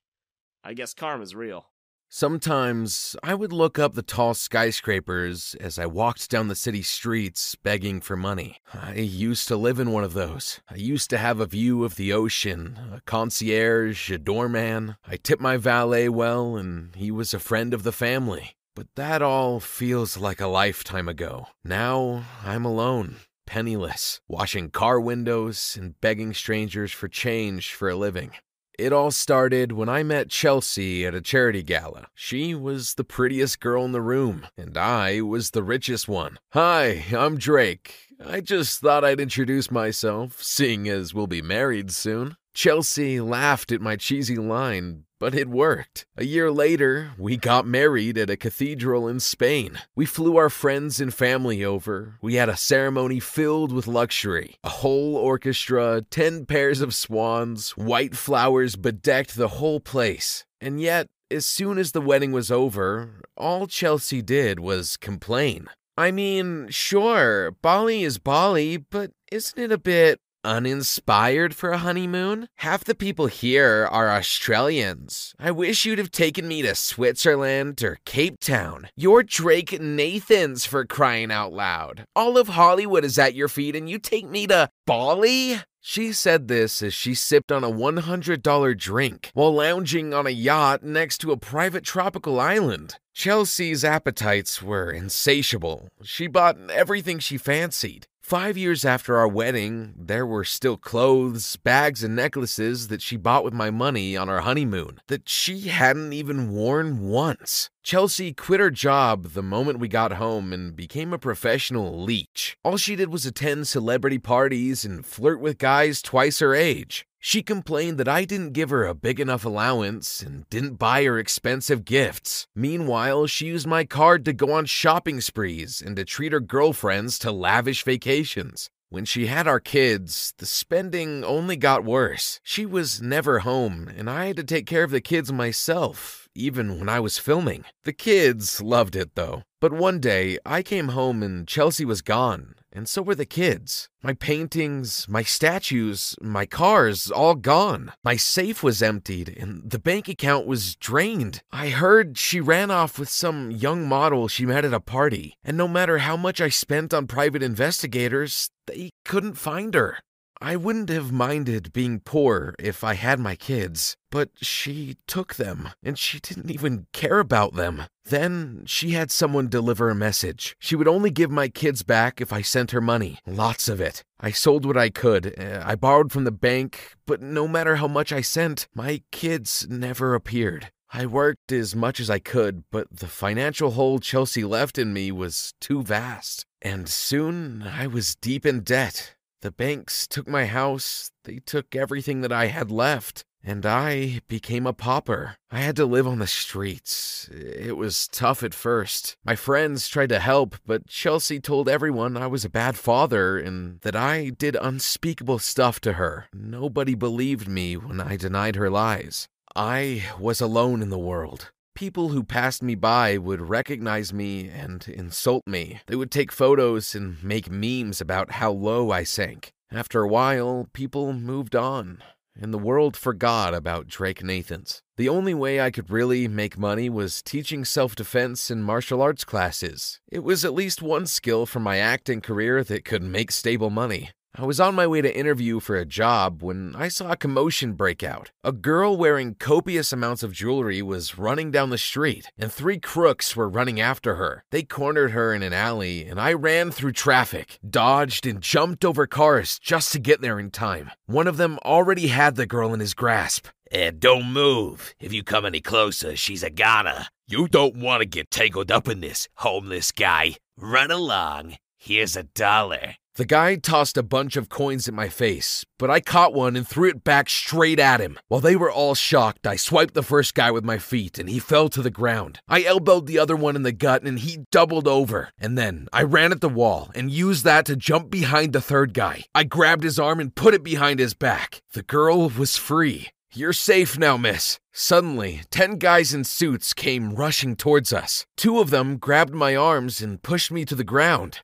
I 0.64 0.74
guess 0.74 0.94
karma's 0.94 1.34
real. 1.34 1.68
Sometimes 2.14 3.16
I 3.24 3.34
would 3.34 3.54
look 3.54 3.80
up 3.80 3.94
the 3.94 4.02
tall 4.02 4.34
skyscrapers 4.34 5.56
as 5.62 5.80
I 5.80 5.86
walked 5.86 6.30
down 6.30 6.50
the 6.50 6.56
city 6.56 6.82
streets 6.82 7.56
begging 7.56 8.02
for 8.02 8.18
money. 8.18 8.58
I 8.74 8.96
used 8.96 9.48
to 9.48 9.56
live 9.56 9.80
in 9.80 9.92
one 9.94 10.04
of 10.04 10.12
those. 10.12 10.60
I 10.70 10.76
used 10.76 11.10
to 11.12 11.18
have 11.18 11.40
a 11.40 11.46
view 11.46 11.86
of 11.86 11.96
the 11.96 12.12
ocean, 12.12 12.78
a 12.92 13.00
concierge, 13.06 14.12
a 14.12 14.18
doorman. 14.18 14.98
I 15.08 15.16
tipped 15.16 15.42
my 15.42 15.56
valet 15.56 16.10
well, 16.10 16.58
and 16.58 16.94
he 16.98 17.12
was 17.12 17.34
a 17.34 17.40
friend 17.40 17.74
of 17.74 17.84
the 17.84 17.94
family. 17.94 18.58
But 18.74 18.88
that 18.96 19.22
all 19.22 19.60
feels 19.60 20.18
like 20.18 20.40
a 20.40 20.48
lifetime 20.48 21.10
ago. 21.10 21.48
Now 21.63 22.24
I'm 22.46 22.63
alone, 22.63 23.18
penniless, 23.46 24.22
washing 24.30 24.70
car 24.70 25.00
windows 25.00 25.78
and 25.78 26.00
begging 26.00 26.34
strangers 26.34 26.94
for 26.94 27.10
change 27.10 27.74
for 27.74 27.90
a 27.90 27.96
living. 27.96 28.32
It 28.80 28.94
all 28.94 29.12
started 29.12 29.74
when 29.74 29.90
I 29.90 30.04
met 30.04 30.30
Chelsea 30.30 31.06
at 31.06 31.13
a 31.13 31.22
charity 31.22 31.62
gala. 31.62 32.08
She 32.16 32.56
was 32.56 32.94
the 32.94 33.04
prettiest 33.04 33.60
girl 33.60 33.84
in 33.84 33.92
the 33.92 34.01
room, 34.01 34.48
and 34.58 34.78
I 34.78 35.20
was 35.20 35.51
the 35.51 35.63
richest 35.63 36.08
one. 36.08 36.40
Hi, 36.54 37.04
I'm 37.16 37.38
Drake. 37.38 37.94
I 38.25 38.40
just 38.40 38.80
thought 38.80 39.04
I'd 39.04 39.20
introduce 39.20 39.70
myself, 39.70 40.42
seeing 40.42 40.88
as 40.88 41.13
we'll 41.13 41.28
be 41.28 41.42
married 41.42 41.92
soon. 41.92 42.38
Chelsea 42.53 43.20
laughed 43.20 43.72
at 43.72 43.81
my 43.81 43.96
cheesy 43.96 44.36
line, 44.36 45.05
but 45.20 45.34
it 45.34 45.48
worked. 45.48 46.05
A 46.17 46.25
year 46.25 46.51
later, 46.51 47.12
we 47.17 47.38
got 47.38 47.65
married 47.65 48.17
at 48.17 48.29
a 48.29 48.38
cathedral 48.38 49.08
in 49.08 49.20
Spain. 49.20 49.79
We 49.96 50.05
flew 50.05 50.38
our 50.38 50.50
friends 50.50 51.00
and 51.00 51.13
family 51.13 51.63
over. 51.63 52.17
We 52.22 52.36
had 52.36 52.50
a 52.50 52.58
ceremony 52.58 53.20
filled 53.20 53.72
with 53.72 53.88
luxury. 53.88 54.55
A 54.63 54.70
whole 54.70 55.15
orchestra, 55.15 56.03
10 56.10 56.46
pairs 56.46 56.81
of 56.81 56.93
swans, 56.93 57.72
white 57.72 58.15
flowers 58.15 58.75
bedecked 58.75 59.36
the 59.36 59.50
whole 59.50 59.79
place. 59.79 60.46
And 60.60 60.81
yet, 60.81 61.08
as 61.29 61.46
soon 61.46 61.77
as 61.77 61.93
the 61.93 62.01
wedding 62.01 62.31
was 62.31 62.51
over, 62.51 63.22
all 63.38 63.67
Chelsea 63.67 64.22
did 64.22 64.60
was 64.60 64.98
complain. 64.98 65.67
I 65.98 66.12
mean, 66.12 66.67
sure, 66.70 67.51
Bali 67.62 68.03
is 68.03 68.17
Bali, 68.17 68.77
but 68.77 69.12
isn't 69.31 69.62
it 69.62 69.72
a 69.72 69.77
bit 69.77 70.20
uninspired 70.44 71.56
for 71.56 71.72
a 71.72 71.78
honeymoon? 71.78 72.48
Half 72.58 72.84
the 72.84 72.96
people 72.96 73.28
here 73.28 73.88
are 73.92 74.10
Australians. 74.10 75.34
I 75.40 75.52
wish 75.52 75.86
you'd 75.86 76.00
have 76.00 76.12
taken 76.12 76.48
me 76.48 76.62
to 76.62 76.76
Switzerland 76.76 77.84
or 77.84 78.00
Cape 78.06 78.40
Town. 78.40 78.90
You're 78.96 79.24
Drake 79.24 79.80
Nathans 79.80 80.66
for 80.66 80.86
crying 80.86 81.32
out 81.32 81.54
loud. 81.54 82.06
All 82.16 82.38
of 82.38 82.50
Hollywood 82.50 83.06
is 83.06 83.20
at 83.20 83.36
your 83.36 83.48
feet 83.48 83.76
and 83.76 83.90
you 83.90 84.00
take 84.00 84.30
me 84.30 84.48
to 84.48 84.70
Bali? 84.86 85.62
She 85.84 86.14
said 86.14 86.48
this 86.48 86.84
as 86.84 86.94
she 86.94 87.16
sipped 87.16 87.52
on 87.52 87.64
a 87.64 87.72
$100 87.72 88.78
drink 88.78 89.32
while 89.34 89.52
lounging 89.52 90.14
on 90.14 90.28
a 90.28 90.30
yacht 90.30 90.84
next 90.84 91.18
to 91.20 91.32
a 91.32 91.38
private 91.38 91.84
tropical 91.84 92.40
island. 92.40 92.98
Chelsea's 93.16 93.84
appetites 93.84 94.62
were 94.62 94.92
insatiable. 94.92 95.90
She 96.04 96.28
bought 96.28 96.58
everything 96.70 97.18
she 97.18 97.38
fancied. 97.38 98.06
Five 98.32 98.58
years 98.58 98.86
after 98.86 99.18
our 99.18 99.28
wedding, 99.28 99.94
there 99.98 100.26
were 100.26 100.46
still 100.46 100.78
clothes, 100.78 101.58
bags, 101.58 102.02
and 102.02 102.16
necklaces 102.16 102.88
that 102.88 103.02
she 103.02 103.18
bought 103.18 103.44
with 103.44 103.54
my 103.54 103.72
money 103.72 104.16
on 104.16 104.30
our 104.30 104.40
honeymoon 104.40 105.02
that 105.08 105.28
she 105.28 105.68
hadn't 105.68 106.14
even 106.14 106.50
worn 106.50 107.02
once. 107.02 107.70
Chelsea 107.84 108.32
quit 108.32 108.60
her 108.60 108.70
job 108.70 109.30
the 109.30 109.42
moment 109.42 109.80
we 109.80 109.88
got 109.88 110.14
home 110.14 110.54
and 110.54 110.76
became 110.76 111.14
a 111.14 111.18
professional 111.18 112.04
leech. 112.04 112.56
All 112.64 112.78
she 112.78 112.96
did 112.96 113.10
was 113.10 113.26
attend 113.26 113.68
celebrity 113.68 114.20
parties 114.20 114.86
and 114.86 115.06
flirt 115.06 115.42
with 115.42 115.58
guys 115.58 116.02
twice 116.02 116.40
her 116.40 116.54
age. 116.54 117.08
She 117.20 117.44
complained 117.44 117.98
that 117.98 118.08
I 118.08 118.26
didn't 118.26 118.54
give 118.54 118.72
her 118.72 118.86
a 118.86 118.96
big 118.96 119.20
enough 119.20 119.46
allowance 119.46 120.22
and 120.22 120.50
didn't 120.50 120.80
buy 120.80 121.04
her 121.04 121.20
expensive 121.20 121.86
gifts. 121.86 122.48
Meanwhile, 122.56 123.28
she 123.28 123.48
used 123.48 123.68
my 123.68 123.84
card 123.84 124.26
to 124.26 124.34
go 124.34 124.52
on 124.52 124.66
shopping 124.66 125.22
sprees 125.22 125.84
and 125.86 125.96
to 125.96 126.06
treat 126.06 126.34
her 126.34 126.40
girlfriends 126.40 127.20
to 127.20 127.32
lavish 127.32 127.84
vacations. 127.84 128.70
When 128.90 129.06
she 129.06 129.28
had 129.28 129.48
our 129.48 129.62
kids, 129.62 130.34
the 130.38 130.46
spending 130.46 131.24
only 131.24 131.56
got 131.56 131.86
worse. 131.86 132.42
She 132.44 132.66
was 132.66 133.02
never 133.02 133.40
home, 133.40 133.90
and 133.96 134.10
I 134.10 134.26
had 134.26 134.36
to 134.36 134.44
take 134.44 134.66
care 134.66 134.84
of 134.84 134.92
the 134.92 135.00
kids 135.00 135.32
myself, 135.32 136.28
even 136.36 136.80
when 136.80 136.90
I 136.90 137.00
was 137.00 137.18
filming. 137.18 137.66
The 137.84 137.94
kids 137.94 138.62
loved 138.62 138.96
it 138.96 139.16
though. 139.16 139.44
But 139.62 139.74
one 139.74 140.00
day, 140.00 140.40
I 140.44 140.64
came 140.64 140.90
home 140.90 141.22
and 141.22 141.48
Chelsea 141.48 141.86
was 141.86 142.02
gone, 142.02 142.56
and 142.74 142.90
so 142.90 143.04
were 143.04 143.14
the 143.14 143.28
kids. 143.28 143.90
My 144.02 144.14
paintings, 144.14 145.08
my 145.08 145.22
statues, 145.22 146.16
my 146.20 146.48
cars, 146.48 147.12
all 147.12 147.36
gone. 147.36 147.92
My 148.04 148.16
safe 148.16 148.64
was 148.64 148.82
emptied, 148.82 149.30
and 149.38 149.70
the 149.70 149.78
bank 149.78 150.10
account 150.10 150.48
was 150.48 150.76
drained. 150.76 151.44
I 151.52 151.70
heard 151.70 152.18
she 152.18 152.42
ran 152.42 152.72
off 152.72 152.98
with 152.98 153.10
some 153.10 153.52
young 153.52 153.88
model 153.88 154.28
she 154.28 154.48
met 154.48 154.66
at 154.66 154.74
a 154.74 154.80
party, 154.80 155.36
and 155.44 155.58
no 155.58 155.68
matter 155.68 156.00
how 156.00 156.18
much 156.18 156.42
I 156.42 156.50
spent 156.50 156.92
on 156.92 157.06
private 157.06 157.44
investigators, 157.44 158.50
they 158.66 158.90
couldn't 159.06 159.36
find 159.36 159.76
her. 159.76 160.00
I 160.44 160.56
wouldn't 160.56 160.90
have 160.90 161.12
minded 161.12 161.72
being 161.72 162.00
poor 162.00 162.56
if 162.58 162.84
I 162.84 162.96
had 162.96 163.20
my 163.20 163.36
kids, 163.36 163.96
but 164.10 164.32
she 164.42 164.98
took 165.06 165.36
them, 165.36 165.70
and 165.84 166.00
she 166.00 166.20
didn't 166.20 166.50
even 166.50 166.88
care 166.94 167.20
about 167.20 167.54
them. 167.54 167.84
Then 168.06 168.64
she 168.66 168.92
had 168.92 169.12
someone 169.12 169.50
deliver 169.50 169.92
a 169.92 169.96
message. 169.96 170.56
She 170.58 170.76
would 170.76 170.88
only 170.88 171.12
give 171.12 171.30
my 171.30 171.48
kids 171.48 171.84
back 171.84 172.20
if 172.20 172.34
I 172.34 172.42
sent 172.42 172.72
her 172.72 172.82
money, 172.82 173.20
lots 173.28 173.70
of 173.70 173.80
it. 173.80 174.04
I 174.20 174.32
sold 174.32 174.66
what 174.66 174.78
I 174.78 174.90
could. 174.90 175.40
Uh, 175.40 175.62
I 175.64 175.76
borrowed 175.76 176.12
from 176.12 176.24
the 176.24 176.32
bank, 176.32 176.96
but 177.06 177.22
no 177.22 177.48
matter 177.48 177.76
how 177.76 177.88
much 177.88 178.12
I 178.12 178.22
sent, 178.22 178.68
my 178.74 179.04
kids 179.12 179.68
never 179.70 180.16
appeared. 180.16 180.72
I 180.92 181.06
worked 181.06 181.52
as 181.52 181.76
much 181.76 182.00
as 182.00 182.10
I 182.10 182.18
could, 182.20 182.64
but 182.72 182.88
the 182.92 183.08
financial 183.08 183.72
hole 183.72 184.00
Chelsea 184.00 184.44
left 184.44 184.80
in 184.80 184.92
me 184.92 185.12
was 185.12 185.54
too 185.62 185.84
vast. 185.84 186.46
And 186.64 186.90
soon 186.90 187.64
I 187.64 187.86
was 187.86 188.16
deep 188.16 188.46
in 188.46 188.62
debt. 188.62 189.16
The 189.42 189.52
banks 189.52 190.08
took 190.08 190.28
my 190.28 190.46
house, 190.46 191.12
they 191.24 191.40
took 191.40 191.76
everything 191.76 192.22
that 192.22 192.32
I 192.32 192.48
had 192.48 192.72
left. 192.72 193.26
And 193.44 193.66
I 193.66 194.22
became 194.28 194.68
a 194.68 194.74
pauper. 194.74 195.38
I 195.50 195.62
had 195.62 195.76
to 195.78 195.86
live 195.86 196.08
on 196.08 196.20
the 196.20 196.28
streets. 196.28 197.28
It 197.32 197.76
was 197.76 198.08
tough 198.08 198.44
at 198.44 198.54
first. 198.54 199.18
My 199.26 199.36
friends 199.36 199.88
tried 199.88 200.10
to 200.10 200.20
help, 200.20 200.58
but 200.64 200.86
Chelsea 200.86 201.40
told 201.40 201.68
everyone 201.68 202.16
I 202.16 202.28
was 202.28 202.46
a 202.46 202.50
bad 202.50 202.78
father 202.78 203.40
and 203.40 203.82
that 203.82 203.96
I 203.96 204.30
did 204.30 204.56
unspeakable 204.62 205.40
stuff 205.40 205.80
to 205.82 205.94
her. 205.94 206.28
Nobody 206.32 206.94
believed 206.94 207.48
me 207.48 207.76
when 207.76 208.00
I 208.00 208.16
denied 208.16 208.58
her 208.58 208.70
lies. 208.70 209.28
I 209.56 210.04
was 210.20 210.40
alone 210.40 210.84
in 210.84 210.90
the 210.90 211.00
world. 211.00 211.52
People 211.75 212.10
who 212.10 212.24
passed 212.24 212.62
me 212.62 212.75
by 212.75 213.18
would 213.18 213.42
recognize 213.42 214.13
me 214.13 214.50
and 214.50 214.88
insult 214.88 215.44
me. 215.48 215.80
They 215.88 215.96
would 215.96 216.12
take 216.12 216.32
photos 216.32 216.94
and 216.96 217.24
make 217.24 217.50
memes 217.50 218.01
about 218.01 218.34
how 218.34 218.51
low 218.51 218.92
I 218.92 219.04
sank. 219.04 219.51
After 219.72 220.01
a 220.01 220.08
while, 220.08 220.68
people 220.74 221.13
moved 221.13 221.56
on 221.56 222.04
and 222.40 222.54
the 222.54 222.58
world 222.58 222.96
forgot 222.96 223.54
about 223.54 223.88
Drake 223.88 224.24
Nathans. 224.24 224.82
The 224.98 225.10
only 225.10 225.34
way 225.34 225.60
I 225.60 225.72
could 225.72 225.90
really 225.90 226.28
make 226.28 226.58
money 226.58 226.90
was 226.90 227.22
teaching 227.22 227.66
self 227.66 227.96
defense 227.96 228.50
and 228.50 228.63
martial 228.63 229.01
arts 229.01 229.24
classes. 229.24 230.00
It 230.12 230.24
was 230.24 230.46
at 230.46 230.54
least 230.54 230.82
one 230.82 231.06
skill 231.06 231.46
from 231.46 231.63
my 231.63 231.78
acting 231.78 232.22
career 232.22 232.63
that 232.63 232.86
could 232.86 233.04
make 233.04 233.32
stable 233.32 233.70
money. 233.70 234.12
I 234.34 234.46
was 234.46 234.62
on 234.62 234.76
my 234.76 234.88
way 234.88 235.02
to 235.02 235.14
interview 235.14 235.60
for 235.60 235.76
a 235.76 235.86
job 235.86 236.42
when 236.42 236.74
I 236.74 236.88
saw 236.88 237.12
a 237.12 237.18
commotion 237.18 237.74
break 237.74 238.02
out. 238.02 238.32
A 238.46 238.54
girl 238.54 238.96
wearing 238.96 239.36
copious 239.36 239.92
amounts 239.92 240.24
of 240.24 240.32
jewelry 240.32 240.82
was 240.82 241.18
running 241.18 241.52
down 241.52 241.70
the 241.70 241.78
street, 241.78 242.32
and 242.38 242.50
three 242.50 242.80
crooks 242.80 243.36
were 243.36 243.50
running 243.50 243.82
after 243.82 244.16
her. 244.16 244.46
They 244.50 244.64
cornered 244.64 245.12
her 245.12 245.34
in 245.34 245.44
an 245.44 245.52
alley, 245.52 246.06
and 246.06 246.18
I 246.18 246.32
ran 246.32 246.72
through 246.72 246.94
traffic, 246.94 247.60
dodged, 247.70 248.26
and 248.26 248.40
jumped 248.40 248.86
over 248.86 249.06
cars 249.06 249.60
just 249.60 249.92
to 249.92 250.00
get 250.00 250.22
there 250.22 250.40
in 250.40 250.50
time. 250.50 250.92
One 251.08 251.28
of 251.28 251.36
them 251.36 251.60
already 251.66 252.08
had 252.08 252.38
the 252.38 252.46
girl 252.46 252.74
in 252.74 252.80
his 252.80 252.94
grasp. 252.94 253.48
And 253.70 254.00
don't 254.00 254.32
move. 254.32 254.94
If 255.02 255.12
you 255.12 255.24
come 255.24 255.46
any 255.46 255.60
closer, 255.60 256.16
she's 256.16 256.44
a 256.44 256.50
goner. 256.50 257.08
You 257.28 257.50
don't 257.50 257.76
want 257.76 258.00
to 258.00 258.06
get 258.06 258.32
tangled 258.32 258.72
up 258.72 258.88
in 258.88 259.02
this, 259.02 259.28
homeless 259.36 259.92
guy. 259.92 260.38
Run 260.58 260.90
along. 260.90 261.58
Here's 261.84 262.16
a 262.16 262.26
dollar. 262.26 262.98
The 263.16 263.26
guy 263.26 263.56
tossed 263.56 263.98
a 263.98 264.04
bunch 264.04 264.36
of 264.36 264.50
coins 264.50 264.88
at 264.88 264.94
my 264.94 265.10
face, 265.10 265.66
but 265.80 265.90
I 265.90 266.00
caught 266.00 266.32
one 266.32 266.56
and 266.56 266.68
threw 266.68 266.88
it 266.88 267.04
back 267.04 267.28
straight 267.28 267.80
at 267.80 268.00
him. 268.00 268.20
While 268.28 268.40
they 268.40 268.56
were 268.56 268.70
all 268.72 268.94
shocked, 268.94 269.48
I 269.48 269.56
swiped 269.56 269.96
the 269.96 270.04
first 270.04 270.36
guy 270.36 270.52
with 270.52 270.64
my 270.64 270.78
feet 270.78 271.18
and 271.18 271.28
he 271.28 271.40
fell 271.40 271.70
to 271.70 271.82
the 271.82 271.90
ground. 271.90 272.40
I 272.48 272.62
elbowed 272.62 273.08
the 273.08 273.18
other 273.18 273.36
one 273.36 273.56
in 273.56 273.64
the 273.64 273.72
gut 273.72 274.04
and 274.04 274.20
he 274.20 274.46
doubled 274.52 274.88
over. 274.88 275.32
And 275.40 275.58
then 275.58 275.88
I 275.92 276.04
ran 276.04 276.32
at 276.32 276.40
the 276.40 276.50
wall 276.50 276.92
and 276.94 277.10
used 277.10 277.46
that 277.46 277.66
to 277.66 277.76
jump 277.76 278.12
behind 278.12 278.54
the 278.54 278.62
third 278.62 278.94
guy. 278.94 279.24
I 279.34 279.44
grabbed 279.44 279.84
his 279.84 279.98
arm 279.98 280.20
and 280.20 280.36
put 280.36 280.54
it 280.54 280.62
behind 280.62 281.00
his 281.00 281.16
back. 281.16 281.64
The 281.74 281.82
girl 281.82 282.30
was 282.30 282.58
free. 282.58 283.08
You're 283.34 283.54
safe 283.54 283.98
now, 283.98 284.18
miss. 284.18 284.60
Suddenly, 284.72 285.42
ten 285.50 285.80
guys 285.80 286.14
in 286.14 286.26
suits 286.26 286.76
came 286.76 287.16
rushing 287.16 287.56
towards 287.56 287.92
us. 287.92 288.28
Two 288.38 288.60
of 288.60 288.70
them 288.70 288.98
grabbed 288.98 289.34
my 289.34 289.56
arms 289.56 290.00
and 290.00 290.22
pushed 290.22 290.52
me 290.52 290.64
to 290.66 290.76
the 290.76 290.84
ground. 290.84 291.40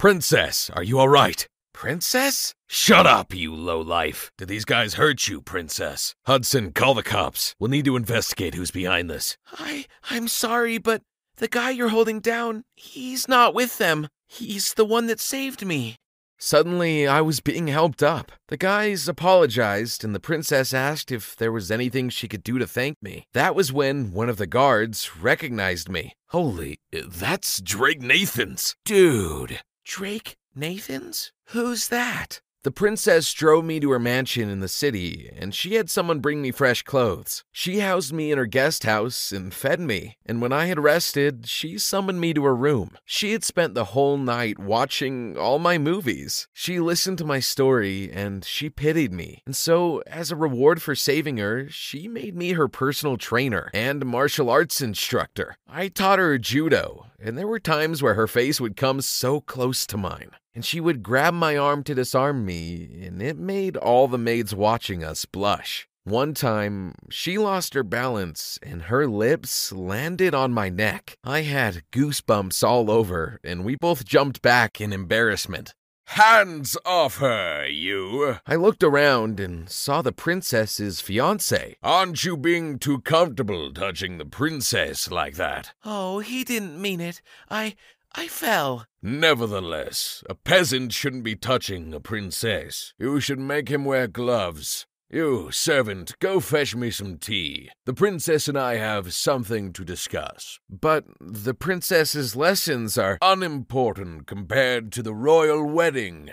Princess, 0.00 0.70
are 0.70 0.82
you 0.82 0.98
alright? 0.98 1.46
Princess? 1.74 2.54
Shut 2.70 3.06
up, 3.06 3.34
you 3.34 3.54
lowlife. 3.54 4.30
Did 4.38 4.48
these 4.48 4.64
guys 4.64 4.94
hurt 4.94 5.28
you, 5.28 5.42
Princess? 5.42 6.14
Hudson, 6.24 6.72
call 6.72 6.94
the 6.94 7.02
cops. 7.02 7.54
We'll 7.60 7.68
need 7.68 7.84
to 7.84 7.96
investigate 7.96 8.54
who's 8.54 8.70
behind 8.70 9.10
this. 9.10 9.36
I 9.52 9.84
I'm 10.08 10.26
sorry, 10.26 10.78
but 10.78 11.02
the 11.36 11.48
guy 11.48 11.68
you're 11.68 11.90
holding 11.90 12.20
down, 12.20 12.64
he's 12.76 13.28
not 13.28 13.52
with 13.52 13.76
them. 13.76 14.08
He's 14.26 14.72
the 14.72 14.86
one 14.86 15.06
that 15.08 15.20
saved 15.20 15.66
me. 15.66 15.96
Suddenly, 16.38 17.06
I 17.06 17.20
was 17.20 17.40
being 17.40 17.66
helped 17.66 18.02
up. 18.02 18.32
The 18.48 18.56
guys 18.56 19.06
apologized, 19.06 20.02
and 20.02 20.14
the 20.14 20.20
princess 20.20 20.72
asked 20.72 21.12
if 21.12 21.36
there 21.36 21.52
was 21.52 21.70
anything 21.70 22.08
she 22.08 22.26
could 22.26 22.42
do 22.42 22.58
to 22.58 22.66
thank 22.66 22.96
me. 23.02 23.24
That 23.34 23.54
was 23.54 23.70
when 23.70 24.12
one 24.14 24.30
of 24.30 24.38
the 24.38 24.46
guards 24.46 25.18
recognized 25.20 25.90
me. 25.90 26.14
Holy, 26.28 26.78
that's 26.90 27.60
Drake 27.60 28.00
Nathans. 28.00 28.74
Dude, 28.86 29.60
Drake 29.84 30.36
Nathans? 30.54 31.32
Who's 31.46 31.88
that? 31.88 32.40
The 32.62 32.70
princess 32.70 33.32
drove 33.32 33.64
me 33.64 33.80
to 33.80 33.90
her 33.90 33.98
mansion 33.98 34.50
in 34.50 34.60
the 34.60 34.68
city, 34.68 35.32
and 35.34 35.54
she 35.54 35.76
had 35.76 35.88
someone 35.88 36.20
bring 36.20 36.42
me 36.42 36.50
fresh 36.50 36.82
clothes. 36.82 37.42
She 37.50 37.78
housed 37.78 38.12
me 38.12 38.30
in 38.30 38.36
her 38.36 38.44
guest 38.44 38.84
house 38.84 39.32
and 39.32 39.54
fed 39.54 39.80
me, 39.80 40.18
and 40.26 40.42
when 40.42 40.52
I 40.52 40.66
had 40.66 40.78
rested, 40.78 41.48
she 41.48 41.78
summoned 41.78 42.20
me 42.20 42.34
to 42.34 42.44
her 42.44 42.54
room. 42.54 42.98
She 43.06 43.32
had 43.32 43.44
spent 43.44 43.72
the 43.72 43.86
whole 43.96 44.18
night 44.18 44.58
watching 44.58 45.38
all 45.38 45.58
my 45.58 45.78
movies. 45.78 46.48
She 46.52 46.80
listened 46.80 47.16
to 47.18 47.24
my 47.24 47.40
story, 47.40 48.12
and 48.12 48.44
she 48.44 48.68
pitied 48.68 49.14
me. 49.14 49.42
And 49.46 49.56
so, 49.56 50.02
as 50.06 50.30
a 50.30 50.36
reward 50.36 50.82
for 50.82 50.94
saving 50.94 51.38
her, 51.38 51.66
she 51.70 52.08
made 52.08 52.36
me 52.36 52.52
her 52.52 52.68
personal 52.68 53.16
trainer 53.16 53.70
and 53.72 54.04
martial 54.04 54.50
arts 54.50 54.82
instructor. 54.82 55.56
I 55.66 55.88
taught 55.88 56.18
her 56.18 56.36
judo, 56.36 57.06
and 57.22 57.36
there 57.36 57.46
were 57.46 57.60
times 57.60 58.02
where 58.02 58.14
her 58.14 58.26
face 58.26 58.60
would 58.60 58.76
come 58.76 59.00
so 59.00 59.40
close 59.40 59.86
to 59.86 59.96
mine 59.96 60.30
and 60.54 60.64
she 60.64 60.80
would 60.80 61.02
grab 61.02 61.34
my 61.34 61.56
arm 61.56 61.82
to 61.84 61.94
disarm 61.94 62.44
me, 62.44 63.02
and 63.04 63.22
it 63.22 63.38
made 63.38 63.76
all 63.76 64.08
the 64.08 64.18
maids 64.18 64.54
watching 64.54 65.04
us 65.04 65.24
blush. 65.24 65.86
One 66.04 66.34
time, 66.34 66.94
she 67.10 67.38
lost 67.38 67.74
her 67.74 67.82
balance 67.82 68.58
and 68.62 68.82
her 68.82 69.06
lips 69.06 69.70
landed 69.70 70.34
on 70.34 70.52
my 70.52 70.68
neck. 70.68 71.16
I 71.22 71.42
had 71.42 71.82
goosebumps 71.92 72.66
all 72.66 72.90
over, 72.90 73.38
and 73.44 73.64
we 73.64 73.76
both 73.76 74.04
jumped 74.04 74.42
back 74.42 74.80
in 74.80 74.92
embarrassment. 74.92 75.74
Hands 76.14 76.76
off 76.84 77.18
her, 77.18 77.68
you! 77.68 78.38
I 78.44 78.56
looked 78.56 78.82
around 78.82 79.38
and 79.38 79.70
saw 79.70 80.02
the 80.02 80.10
princess's 80.10 81.00
fiance. 81.00 81.76
Aren't 81.84 82.24
you 82.24 82.36
being 82.36 82.80
too 82.80 83.00
comfortable 83.02 83.72
touching 83.72 84.18
the 84.18 84.24
princess 84.24 85.12
like 85.12 85.36
that? 85.36 85.72
Oh, 85.84 86.18
he 86.18 86.42
didn't 86.42 86.82
mean 86.82 87.00
it. 87.00 87.22
I. 87.48 87.76
I 88.12 88.26
fell. 88.26 88.86
Nevertheless, 89.00 90.24
a 90.28 90.34
peasant 90.34 90.92
shouldn't 90.92 91.22
be 91.22 91.36
touching 91.36 91.94
a 91.94 92.00
princess. 92.00 92.92
You 92.98 93.20
should 93.20 93.38
make 93.38 93.68
him 93.68 93.84
wear 93.84 94.08
gloves. 94.08 94.86
You, 95.12 95.50
servant, 95.50 96.14
go 96.20 96.38
fetch 96.38 96.76
me 96.76 96.92
some 96.92 97.18
tea. 97.18 97.68
The 97.84 97.92
princess 97.92 98.46
and 98.46 98.56
I 98.56 98.76
have 98.76 99.12
something 99.12 99.72
to 99.72 99.84
discuss. 99.84 100.60
But 100.70 101.04
the 101.20 101.52
princess's 101.52 102.36
lessons 102.36 102.96
are 102.96 103.18
unimportant 103.20 104.28
compared 104.28 104.92
to 104.92 105.02
the 105.02 105.12
royal 105.12 105.64
wedding. 105.64 106.30